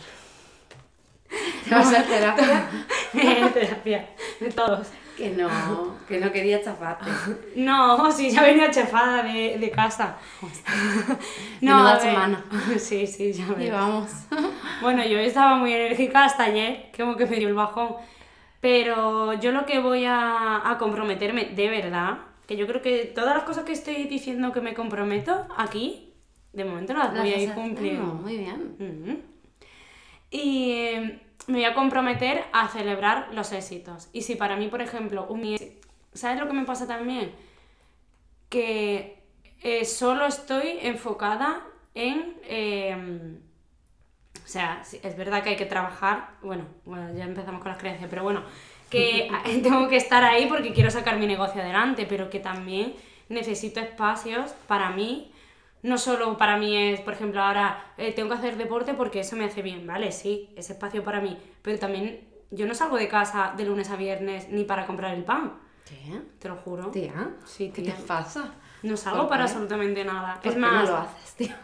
¿Te 1.67 1.69
vas 1.75 1.93
a 1.93 2.03
terapia? 2.03 2.69
Terapia, 3.53 4.09
de 4.39 4.51
todos. 4.51 4.87
que 5.17 5.31
no, 5.31 5.49
que 6.07 6.19
no 6.19 6.31
quería 6.31 6.63
chafarte. 6.63 7.05
No, 7.55 8.11
sí, 8.11 8.31
ya 8.31 8.43
venía 8.43 8.69
chefada 8.71 9.23
de, 9.23 9.57
de 9.59 9.71
casa. 9.71 10.17
Menuda 11.61 11.91
a 11.91 11.93
ver. 11.93 12.01
semana. 12.01 12.45
Sí, 12.77 13.07
sí, 13.07 13.33
ya 13.33 13.47
ves. 13.47 13.57
Llevamos. 13.59 14.09
Bueno, 14.81 15.03
yo 15.05 15.17
estaba 15.17 15.55
muy 15.55 15.73
enérgica 15.73 16.25
hasta 16.25 16.43
ayer, 16.45 16.91
como 16.95 17.15
que 17.15 17.25
me 17.25 17.37
dio 17.37 17.47
el 17.47 17.55
bajón. 17.55 17.95
Pero 18.61 19.33
yo 19.33 19.51
lo 19.51 19.65
que 19.65 19.79
voy 19.79 20.05
a, 20.05 20.69
a 20.69 20.77
comprometerme 20.77 21.45
de 21.45 21.69
verdad, 21.69 22.17
que 22.47 22.57
yo 22.57 22.67
creo 22.67 22.81
que 22.81 23.05
todas 23.05 23.35
las 23.35 23.43
cosas 23.43 23.63
que 23.63 23.71
estoy 23.71 24.05
diciendo 24.05 24.51
que 24.51 24.61
me 24.61 24.73
comprometo 24.73 25.47
aquí, 25.57 26.13
de 26.51 26.65
momento 26.65 26.93
las 26.93 27.11
voy 27.17 27.31
a 27.31 27.37
ir 27.37 27.49
Las 27.49 27.57
cumpliendo. 27.57 28.05
Muy 28.05 28.37
bien. 28.37 28.75
Ujú. 28.79 29.19
Y 30.29 30.71
eh, 30.71 31.21
me 31.47 31.53
voy 31.55 31.65
a 31.65 31.73
comprometer 31.73 32.43
a 32.53 32.67
celebrar 32.67 33.29
los 33.33 33.51
éxitos. 33.51 34.09
Y 34.13 34.23
si 34.23 34.35
para 34.35 34.55
mí, 34.55 34.67
por 34.67 34.81
ejemplo, 34.81 35.25
un 35.29 35.57
¿Sabes 36.13 36.39
lo 36.39 36.47
que 36.47 36.53
me 36.53 36.65
pasa 36.65 36.85
también? 36.85 37.31
Que 38.49 39.23
eh, 39.61 39.85
solo 39.85 40.25
estoy 40.25 40.77
enfocada 40.81 41.65
en... 41.95 42.35
eh, 42.43 43.37
o 44.43 44.47
sea, 44.47 44.81
es 44.81 45.17
verdad 45.17 45.41
que 45.41 45.51
hay 45.51 45.55
que 45.55 45.65
trabajar, 45.65 46.31
bueno, 46.41 46.65
bueno, 46.85 47.13
ya 47.15 47.23
empezamos 47.23 47.61
con 47.61 47.71
las 47.71 47.79
creencias, 47.79 48.09
pero 48.09 48.23
bueno, 48.23 48.43
que 48.93 49.29
tengo 49.63 49.87
que 49.89 49.97
estar 49.97 50.23
ahí 50.23 50.45
porque 50.47 50.71
quiero 50.73 50.89
sacar 50.91 51.17
mi 51.17 51.27
negocio 51.27 51.61
adelante, 51.61 52.05
pero 52.07 52.29
que 52.29 52.39
también 52.39 52.93
necesito 53.29 53.79
espacios 53.79 54.51
para 54.67 54.89
mí. 54.91 55.31
No 55.81 55.97
solo 55.97 56.37
para 56.37 56.55
mí 56.55 56.77
es, 56.77 57.01
por 57.01 57.13
ejemplo, 57.13 57.41
ahora 57.41 57.65
eh, 57.97 58.13
tengo 58.13 58.29
que 58.29 58.35
hacer 58.35 58.55
deporte 58.55 58.93
porque 58.93 59.19
eso 59.19 59.35
me 59.35 59.45
hace 59.45 59.61
bien, 59.61 59.85
¿vale? 59.85 60.11
Sí, 60.13 60.49
es 60.55 60.69
espacio 60.69 61.03
para 61.03 61.19
mí, 61.19 61.37
pero 61.61 61.77
también 61.77 62.21
yo 62.51 62.65
no 62.65 62.73
salgo 62.73 62.95
de 62.97 63.09
casa 63.09 63.53
de 63.57 63.65
lunes 63.65 63.89
a 63.89 63.97
viernes 63.97 64.47
ni 64.49 64.63
para 64.63 64.85
comprar 64.85 65.13
el 65.13 65.25
pan, 65.25 65.59
¿Qué? 65.85 66.21
te 66.39 66.47
lo 66.47 66.55
juro. 66.55 66.87
Tía, 66.91 67.31
Sí, 67.45 67.69
¿qué 67.75 67.81
tía. 67.81 67.95
te 67.95 68.03
pasa? 68.03 68.53
No 68.83 68.95
salgo 68.95 69.21
¿Por 69.21 69.29
para 69.29 69.43
qué? 69.45 69.51
absolutamente 69.51 70.05
nada. 70.05 70.35
¿Por 70.35 70.47
es 70.47 70.53
qué 70.53 70.59
más, 70.59 70.85
no 70.85 70.91
lo 70.91 70.97
haces, 70.99 71.35
tío? 71.35 71.55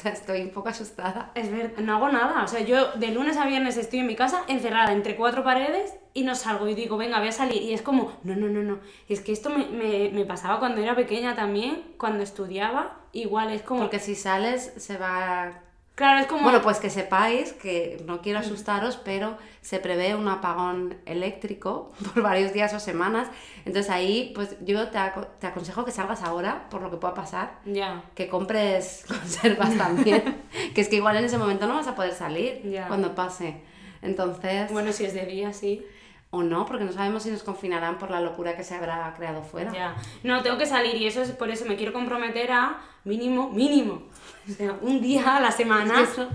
O 0.00 0.02
sea, 0.02 0.12
estoy 0.12 0.40
un 0.40 0.48
poco 0.48 0.70
asustada. 0.70 1.30
Es 1.34 1.52
verdad, 1.52 1.76
no 1.82 1.96
hago 1.96 2.08
nada. 2.08 2.42
O 2.42 2.48
sea, 2.48 2.60
yo 2.60 2.92
de 2.92 3.08
lunes 3.08 3.36
a 3.36 3.44
viernes 3.44 3.76
estoy 3.76 3.98
en 3.98 4.06
mi 4.06 4.16
casa 4.16 4.44
encerrada 4.48 4.94
entre 4.94 5.14
cuatro 5.14 5.44
paredes 5.44 5.94
y 6.14 6.22
no 6.22 6.34
salgo. 6.34 6.66
Y 6.68 6.74
digo, 6.74 6.96
venga, 6.96 7.18
voy 7.18 7.28
a 7.28 7.32
salir. 7.32 7.60
Y 7.60 7.74
es 7.74 7.82
como, 7.82 8.10
no, 8.24 8.34
no, 8.34 8.48
no, 8.48 8.62
no. 8.62 8.78
Y 9.08 9.12
es 9.12 9.20
que 9.20 9.32
esto 9.32 9.50
me, 9.50 9.66
me, 9.66 10.08
me 10.10 10.24
pasaba 10.24 10.58
cuando 10.58 10.80
era 10.80 10.96
pequeña 10.96 11.34
también, 11.34 11.82
cuando 11.98 12.22
estudiaba. 12.22 12.96
Igual 13.12 13.52
es 13.52 13.60
como. 13.60 13.80
Porque 13.80 13.98
si 13.98 14.14
sales 14.14 14.72
se 14.78 14.96
va... 14.96 15.64
claro, 16.00 16.18
es 16.20 16.26
como. 16.26 16.42
Bueno, 16.42 16.60
pues 16.62 16.78
que 16.78 16.90
sepáis 16.90 17.52
que 17.52 18.02
no 18.06 18.20
quiero 18.22 18.38
asustaros, 18.40 18.96
pero 18.96 19.36
se 19.60 19.78
prevé 19.78 20.14
un 20.14 20.26
apagón 20.28 20.96
eléctrico 21.06 21.92
por 22.14 22.22
varios 22.22 22.52
días 22.52 22.72
o 22.74 22.80
semanas. 22.80 23.28
Entonces 23.64 23.90
ahí, 23.90 24.32
pues 24.34 24.56
yo 24.62 24.88
te, 24.88 24.98
aco- 24.98 25.26
te 25.38 25.46
aconsejo 25.46 25.84
que 25.84 25.92
salgas 25.92 26.22
ahora, 26.22 26.68
por 26.70 26.80
lo 26.82 26.90
que 26.90 26.96
pueda 26.96 27.14
pasar, 27.14 27.58
Ya. 27.66 28.02
que 28.14 28.28
compres 28.28 29.04
conservas 29.08 29.76
también, 29.76 30.22
que 30.74 30.80
es 30.80 30.88
que 30.88 30.96
igual 30.96 31.16
en 31.18 31.24
ese 31.24 31.38
momento 31.38 31.66
no 31.66 31.74
vas 31.74 31.86
a 31.86 31.94
poder 31.94 32.14
salir 32.14 32.62
Ya. 32.68 32.88
cuando 32.88 33.14
pase. 33.14 33.60
Entonces, 34.02 34.72
Bueno, 34.72 34.92
si 34.92 35.04
es 35.04 35.14
de 35.14 35.26
día, 35.26 35.52
sí. 35.52 35.84
O 36.32 36.42
no, 36.42 36.64
porque 36.66 36.84
no 36.84 36.92
sabemos 36.92 37.24
si 37.24 37.30
nos 37.30 37.42
confinarán 37.42 37.98
por 37.98 38.10
la 38.10 38.20
locura 38.20 38.56
que 38.56 38.62
se 38.64 38.74
habrá 38.74 39.12
creado 39.16 39.42
fuera. 39.42 39.72
Ya. 39.72 39.96
No, 40.22 40.42
tengo 40.42 40.58
que 40.58 40.66
salir 40.66 40.94
y 40.96 41.06
eso 41.06 41.22
es 41.22 41.32
por 41.32 41.50
eso 41.50 41.64
me 41.64 41.76
quiero 41.76 41.92
comprometer 41.92 42.52
a 42.52 42.78
mínimo, 43.04 43.50
mínimo. 43.50 44.02
O 44.48 44.52
sea, 44.52 44.74
un 44.80 45.00
día 45.00 45.36
a 45.36 45.40
la 45.40 45.50
semana 45.50 46.00
Es 46.00 46.08
que 46.10 46.22
eso 46.22 46.28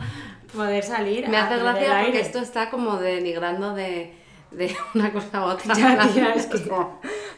poder 0.54 0.84
salir. 0.84 1.28
me 1.30 1.38
hace 1.38 1.58
gracia 1.58 1.72
porque 1.74 1.92
aire. 1.92 2.20
esto 2.22 2.40
está 2.40 2.70
como 2.70 2.98
denigrando 2.98 3.74
de, 3.74 4.14
de 4.52 4.76
una 4.96 5.12
cosa 5.14 5.38
a 5.40 5.46
otra. 5.46 5.74
Ya, 5.78 6.08
tía, 6.10 6.34
es 6.34 6.46
que- 6.48 6.58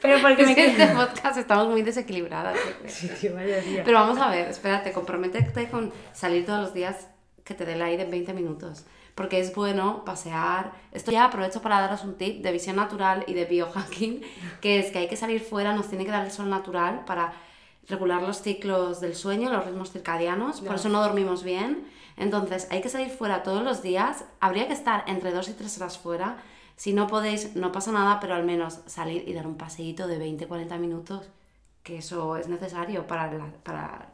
Pero 0.01 0.21
porque 0.21 0.41
Es 0.41 0.47
me 0.47 0.55
que 0.55 0.65
quiero. 0.65 0.83
este 0.83 0.95
podcast 0.95 1.37
estamos 1.37 1.67
muy 1.67 1.83
desequilibradas. 1.83 2.57
Sí, 2.87 3.07
tío, 3.21 3.35
vaya 3.35 3.59
día. 3.61 3.83
Pero 3.85 3.99
vamos 3.99 4.17
a 4.19 4.29
ver, 4.31 4.47
espérate, 4.49 4.91
comprométete 4.91 5.69
con 5.69 5.91
salir 6.13 6.45
todos 6.45 6.59
los 6.61 6.73
días 6.73 7.07
que 7.43 7.53
te 7.53 7.65
dé 7.65 7.73
el 7.73 7.81
aire 7.83 8.03
en 8.03 8.11
20 8.11 8.33
minutos. 8.33 8.85
Porque 9.17 9.41
es 9.41 9.53
bueno 9.53 10.05
pasear. 10.05 10.71
Esto 10.93 11.11
ya 11.11 11.25
aprovecho 11.25 11.61
para 11.61 11.81
daros 11.81 12.05
un 12.05 12.15
tip 12.15 12.41
de 12.41 12.51
visión 12.53 12.77
natural 12.77 13.25
y 13.27 13.33
de 13.33 13.43
biohacking, 13.43 14.21
que 14.61 14.79
es 14.79 14.91
que 14.91 14.99
hay 14.99 15.07
que 15.09 15.17
salir 15.17 15.41
fuera, 15.41 15.73
nos 15.73 15.89
tiene 15.89 16.05
que 16.05 16.11
dar 16.11 16.23
el 16.23 16.31
sol 16.31 16.49
natural 16.49 17.03
para 17.05 17.33
regular 17.89 18.21
los 18.21 18.41
ciclos 18.41 19.01
del 19.01 19.15
sueño, 19.15 19.49
los 19.49 19.65
ritmos 19.65 19.91
circadianos, 19.91 20.61
por 20.61 20.75
eso 20.75 20.87
no 20.89 21.01
dormimos 21.01 21.43
bien. 21.43 21.87
Entonces, 22.17 22.67
hay 22.71 22.81
que 22.81 22.89
salir 22.89 23.09
fuera 23.09 23.43
todos 23.43 23.63
los 23.63 23.81
días, 23.81 24.25
habría 24.39 24.67
que 24.67 24.73
estar 24.73 25.03
entre 25.07 25.31
2 25.31 25.49
y 25.49 25.53
3 25.53 25.77
horas 25.77 25.97
fuera. 25.97 26.37
Si 26.75 26.93
no 26.93 27.07
podéis, 27.07 27.55
no 27.55 27.71
pasa 27.71 27.91
nada, 27.91 28.19
pero 28.19 28.35
al 28.35 28.43
menos 28.43 28.81
salir 28.85 29.27
y 29.27 29.33
dar 29.33 29.47
un 29.47 29.55
paseíto 29.55 30.07
de 30.07 30.19
20-40 30.19 30.77
minutos, 30.77 31.27
que 31.83 31.97
eso 31.97 32.37
es 32.37 32.47
necesario 32.47 33.07
para 33.07 33.31
la, 33.31 33.47
para 33.63 34.09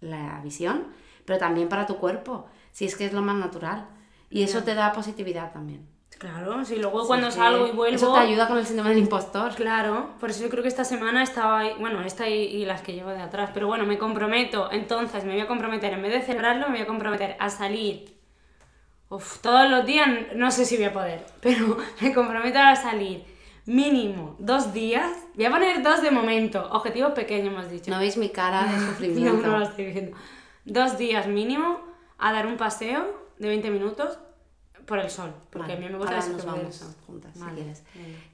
la 0.00 0.40
visión, 0.42 0.86
pero 1.24 1.38
también 1.38 1.68
para 1.68 1.86
tu 1.86 1.96
cuerpo, 1.96 2.46
si 2.72 2.84
es 2.84 2.96
que 2.96 3.06
es 3.06 3.12
lo 3.12 3.22
más 3.22 3.36
natural. 3.36 3.86
Y 4.30 4.42
eso 4.42 4.62
te 4.62 4.74
da 4.74 4.92
positividad 4.92 5.52
también. 5.52 5.86
Claro, 6.18 6.64
si 6.64 6.76
luego 6.76 7.02
Sí, 7.02 7.06
cuando 7.06 7.30
salgo 7.30 7.66
y 7.68 7.70
vuelvo. 7.70 7.94
Eso 7.96 8.12
te 8.12 8.18
ayuda 8.18 8.48
con 8.48 8.58
el 8.58 8.66
síndrome 8.66 8.90
del 8.90 8.98
impostor. 8.98 9.54
Claro, 9.54 10.10
por 10.18 10.30
eso 10.30 10.42
yo 10.42 10.48
creo 10.50 10.62
que 10.62 10.68
esta 10.68 10.84
semana 10.84 11.22
estaba 11.22 11.60
ahí, 11.60 11.70
bueno, 11.78 12.02
esta 12.02 12.28
y, 12.28 12.34
y 12.42 12.64
las 12.64 12.82
que 12.82 12.92
llevo 12.92 13.10
de 13.10 13.20
atrás, 13.20 13.50
pero 13.54 13.68
bueno, 13.68 13.86
me 13.86 13.98
comprometo, 13.98 14.68
entonces 14.72 15.24
me 15.24 15.32
voy 15.32 15.40
a 15.42 15.46
comprometer, 15.46 15.92
en 15.92 16.02
vez 16.02 16.12
de 16.12 16.22
celebrarlo, 16.22 16.66
me 16.66 16.72
voy 16.72 16.80
a 16.82 16.86
comprometer 16.86 17.36
a 17.38 17.48
salir. 17.50 18.18
Uf, 19.10 19.38
todos 19.38 19.70
los 19.70 19.86
días, 19.86 20.08
no 20.34 20.50
sé 20.50 20.64
si 20.64 20.76
voy 20.76 20.86
a 20.86 20.92
poder, 20.92 21.24
pero 21.40 21.76
me 22.00 22.12
comprometo 22.12 22.58
a 22.58 22.74
salir 22.74 23.24
mínimo 23.64 24.34
dos 24.40 24.72
días. 24.72 25.12
Voy 25.36 25.44
a 25.44 25.50
poner 25.50 25.82
dos 25.84 26.02
de 26.02 26.10
momento, 26.10 26.68
objetivos 26.72 27.12
pequeños 27.12 27.52
hemos 27.54 27.70
dicho. 27.70 27.90
No 27.92 27.98
veis 28.00 28.16
mi 28.16 28.30
cara 28.30 28.64
de 28.64 28.72
No, 28.76 28.86
sufrimiento. 28.88 29.46
no 29.46 29.58
lo 29.58 29.64
estoy 29.64 29.92
viendo. 29.92 30.16
Dos 30.64 30.98
días 30.98 31.28
mínimo 31.28 31.78
a 32.18 32.32
dar 32.32 32.46
un 32.46 32.56
paseo 32.56 33.27
de 33.38 33.48
20 33.48 33.70
minutos 33.70 34.18
por 34.86 34.98
el 34.98 35.10
sol, 35.10 35.32
porque 35.50 35.74
Vale, 35.74 35.84
a 35.84 35.88
mí 35.88 35.92
me 35.92 35.98
gusta 35.98 36.14
ahora 36.16 36.28
nos 36.28 36.44
vamos 36.44 36.96
juntas, 37.06 37.32
si 37.34 37.44
quieres. 37.44 37.84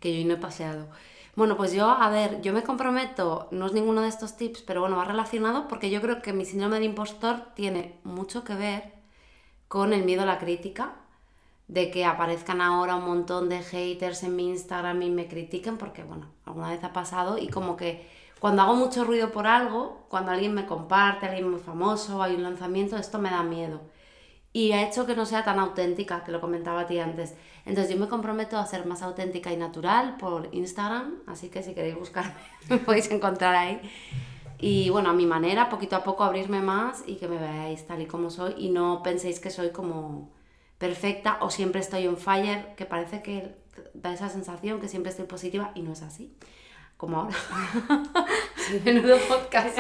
Que 0.00 0.12
yo 0.12 0.18
hoy 0.18 0.24
no 0.24 0.34
he 0.34 0.38
paseado. 0.38 0.86
Bueno, 1.36 1.56
pues 1.56 1.72
yo, 1.72 1.88
a 1.88 2.08
ver, 2.10 2.40
yo 2.42 2.52
me 2.52 2.62
comprometo, 2.62 3.48
no 3.50 3.66
es 3.66 3.72
ninguno 3.72 4.02
de 4.02 4.08
estos 4.08 4.36
tips, 4.36 4.62
pero 4.62 4.80
bueno, 4.80 4.96
va 4.96 5.04
relacionado 5.04 5.66
porque 5.66 5.90
yo 5.90 6.00
creo 6.00 6.22
que 6.22 6.32
mi 6.32 6.44
síndrome 6.44 6.76
del 6.76 6.84
impostor 6.84 7.42
tiene 7.54 7.98
mucho 8.04 8.44
que 8.44 8.54
ver 8.54 8.92
con 9.66 9.92
el 9.92 10.04
miedo 10.04 10.22
a 10.22 10.26
la 10.26 10.38
crítica, 10.38 10.92
de 11.66 11.90
que 11.90 12.04
aparezcan 12.04 12.60
ahora 12.60 12.94
un 12.94 13.06
montón 13.06 13.48
de 13.48 13.62
haters 13.62 14.22
en 14.22 14.36
mi 14.36 14.48
Instagram 14.50 15.02
y 15.02 15.10
me 15.10 15.26
critiquen, 15.26 15.76
porque 15.76 16.04
bueno, 16.04 16.26
alguna 16.44 16.70
vez 16.70 16.84
ha 16.84 16.92
pasado 16.92 17.38
y 17.38 17.48
como 17.48 17.76
que 17.76 18.06
cuando 18.38 18.62
hago 18.62 18.74
mucho 18.74 19.04
ruido 19.04 19.32
por 19.32 19.46
algo, 19.46 20.04
cuando 20.08 20.30
alguien 20.30 20.54
me 20.54 20.66
comparte, 20.66 21.26
alguien 21.26 21.50
muy 21.50 21.60
famoso, 21.60 22.22
hay 22.22 22.34
un 22.34 22.42
lanzamiento, 22.42 22.96
esto 22.96 23.18
me 23.18 23.30
da 23.30 23.42
miedo. 23.42 23.80
Y 24.56 24.70
ha 24.70 24.86
hecho 24.86 25.04
que 25.04 25.16
no 25.16 25.26
sea 25.26 25.44
tan 25.44 25.58
auténtica, 25.58 26.22
que 26.22 26.30
lo 26.30 26.40
comentaba 26.40 26.82
a 26.82 26.86
ti 26.86 27.00
antes. 27.00 27.34
Entonces 27.66 27.92
yo 27.92 27.98
me 27.98 28.08
comprometo 28.08 28.56
a 28.56 28.64
ser 28.64 28.86
más 28.86 29.02
auténtica 29.02 29.52
y 29.52 29.56
natural 29.56 30.16
por 30.16 30.48
Instagram, 30.52 31.16
así 31.26 31.48
que 31.48 31.64
si 31.64 31.74
queréis 31.74 31.96
buscarme, 31.96 32.34
me 32.70 32.78
podéis 32.78 33.10
encontrar 33.10 33.56
ahí. 33.56 33.80
Y 34.60 34.90
bueno, 34.90 35.10
a 35.10 35.12
mi 35.12 35.26
manera, 35.26 35.68
poquito 35.68 35.96
a 35.96 36.04
poco 36.04 36.22
abrirme 36.22 36.60
más 36.60 37.02
y 37.04 37.16
que 37.16 37.26
me 37.26 37.36
veáis 37.36 37.84
tal 37.84 38.00
y 38.00 38.06
como 38.06 38.30
soy 38.30 38.54
y 38.56 38.70
no 38.70 39.02
penséis 39.02 39.40
que 39.40 39.50
soy 39.50 39.70
como 39.70 40.30
perfecta 40.78 41.38
o 41.40 41.50
siempre 41.50 41.80
estoy 41.80 42.06
on 42.06 42.16
fire, 42.16 42.76
que 42.76 42.86
parece 42.86 43.22
que 43.22 43.56
da 43.92 44.14
esa 44.14 44.28
sensación 44.28 44.80
que 44.80 44.86
siempre 44.86 45.10
estoy 45.10 45.26
positiva 45.26 45.72
y 45.74 45.82
no 45.82 45.94
es 45.94 46.02
así. 46.02 46.32
Como 47.04 47.18
ahora. 47.20 47.34
Menudo 48.84 49.18
podcast. 49.28 49.78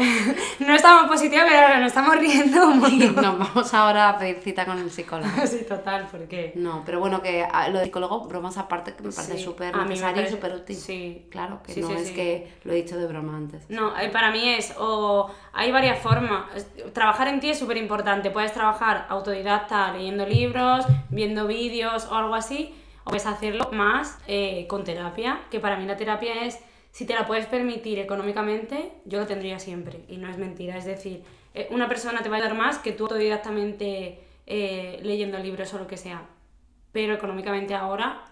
No 0.58 0.74
estamos 0.74 1.08
positivos, 1.08 1.46
pero 1.48 1.58
ahora 1.62 1.78
nos 1.80 1.86
estamos 1.86 2.16
riendo. 2.18 2.66
Nos 2.74 3.38
vamos 3.38 3.72
ahora 3.72 4.10
a 4.10 4.18
pedir 4.18 4.40
cita 4.42 4.66
con 4.66 4.78
el 4.78 4.90
psicólogo. 4.90 5.30
Sí, 5.46 5.64
total, 5.66 6.06
porque... 6.10 6.52
No, 6.56 6.82
pero 6.84 7.00
bueno, 7.00 7.22
que 7.22 7.42
a- 7.50 7.68
lo 7.70 7.78
de 7.78 7.86
psicólogo, 7.86 8.26
bromas 8.28 8.58
aparte, 8.58 8.92
que 8.94 9.02
me 9.02 9.10
parece 9.10 9.38
Sí, 9.38 9.42
súper 9.44 9.74
me 9.74 9.84
necesario 9.86 10.12
y 10.16 10.24
parece- 10.24 10.32
súper 10.34 10.52
útil. 10.54 10.76
sí. 10.76 11.26
Claro, 11.30 11.62
que 11.62 11.72
Sí, 11.72 11.80
no 11.80 11.88
sí, 11.88 11.94
es 11.94 12.08
sí. 12.08 12.14
que 12.14 12.52
lo 12.64 12.72
he 12.72 12.76
dicho 12.76 12.98
de 12.98 13.06
broma 13.06 13.36
antes. 13.38 13.64
No, 13.70 13.98
eh, 13.98 14.10
para 14.10 14.30
mí 14.30 14.46
es, 14.50 14.74
o 14.78 15.30
hay 15.54 15.72
varias 15.72 15.98
formas. 16.00 16.44
Trabajar 16.92 17.28
en 17.28 17.40
ti 17.40 17.48
es 17.50 17.58
súper 17.58 17.78
importante. 17.78 18.30
Puedes 18.30 18.52
trabajar 18.52 19.06
autodidacta, 19.08 19.92
leyendo 19.92 20.26
libros, 20.26 20.84
viendo 21.08 21.46
vídeos 21.46 22.04
o 22.10 22.14
algo 22.16 22.34
así. 22.34 22.74
o 23.04 23.10
puedes 23.10 23.26
hacerlo 23.26 23.68
más 23.72 24.18
eh, 24.26 24.66
con 24.68 24.82
terapia, 24.84 25.40
que 25.50 25.60
para 25.60 25.76
mí 25.76 25.84
la 25.86 25.96
terapia 25.96 26.44
es, 26.44 26.58
si 26.94 27.06
te 27.06 27.14
la 27.14 27.26
puedes 27.26 27.46
permitir 27.46 27.98
económicamente, 27.98 28.92
yo 29.04 29.18
lo 29.18 29.26
tendría 29.26 29.58
siempre, 29.58 30.04
y 30.06 30.16
no 30.16 30.30
es 30.30 30.38
mentira, 30.38 30.76
es 30.78 30.84
decir, 30.84 31.24
eh, 31.52 31.66
una 31.72 31.88
persona 31.88 32.22
te 32.22 32.28
va 32.28 32.36
a 32.36 32.40
dar 32.40 32.54
más 32.54 32.78
que 32.78 32.92
tú 32.92 33.06
autodidactamente 33.06 34.20
eh, 34.46 35.00
leyendo 35.02 35.36
libros 35.40 35.74
o 35.74 35.78
lo 35.78 35.88
que 35.88 35.96
sea, 35.96 36.28
pero 36.92 37.12
económicamente 37.14 37.74
ahora 37.74 38.24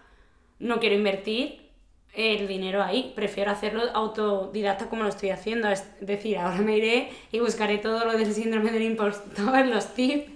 no 0.61 0.79
quiero 0.79 0.94
invertir 0.94 1.72
el 2.14 2.46
dinero 2.46 2.85
ahí, 2.85 3.12
prefiero 3.16 3.51
hacerlo 3.51 3.83
autodidacta 3.94 4.88
como 4.88 5.03
lo 5.03 5.09
estoy 5.09 5.31
haciendo, 5.31 5.68
es 5.68 5.85
decir, 6.01 6.38
ahora 6.38 6.59
me 6.59 6.77
iré 6.77 7.11
y 7.33 7.40
buscaré 7.40 7.79
todo 7.79 8.05
lo 8.05 8.16
del 8.16 8.33
síndrome 8.33 8.70
del 8.70 8.85
impostor, 8.85 9.66
los 9.66 9.92
tips 9.94 10.31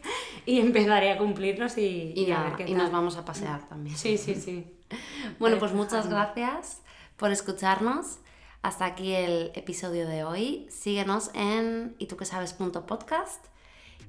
y 0.46 0.58
empezaré 0.58 1.12
a 1.12 1.18
cumplirlos 1.18 1.78
y, 1.78 2.12
Y, 2.16 2.32
a 2.32 2.42
ver 2.42 2.52
qué 2.56 2.64
y 2.64 2.72
tal. 2.72 2.78
nos 2.78 2.90
vamos 2.90 3.16
a 3.18 3.24
pasear 3.24 3.68
también. 3.68 3.96
Sí, 3.96 4.18
sí, 4.18 4.34
sí. 4.34 4.64
Bueno, 5.38 5.58
pues 5.58 5.72
muchas 5.72 6.08
gracias 6.08 6.82
por 7.16 7.30
escucharnos. 7.30 8.18
Hasta 8.62 8.84
aquí 8.84 9.14
el 9.14 9.52
episodio 9.54 10.08
de 10.08 10.24
hoy. 10.24 10.66
Síguenos 10.70 11.30
en 11.34 11.94
y 11.98 12.06
tú 12.06 12.16
que 12.16 12.24
sabes.podcast 12.24 13.46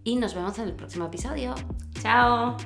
y 0.03 0.15
nos 0.15 0.33
vemos 0.33 0.57
en 0.57 0.65
el 0.65 0.75
próximo 0.75 1.05
episodio. 1.05 1.53
Chao. 2.01 2.57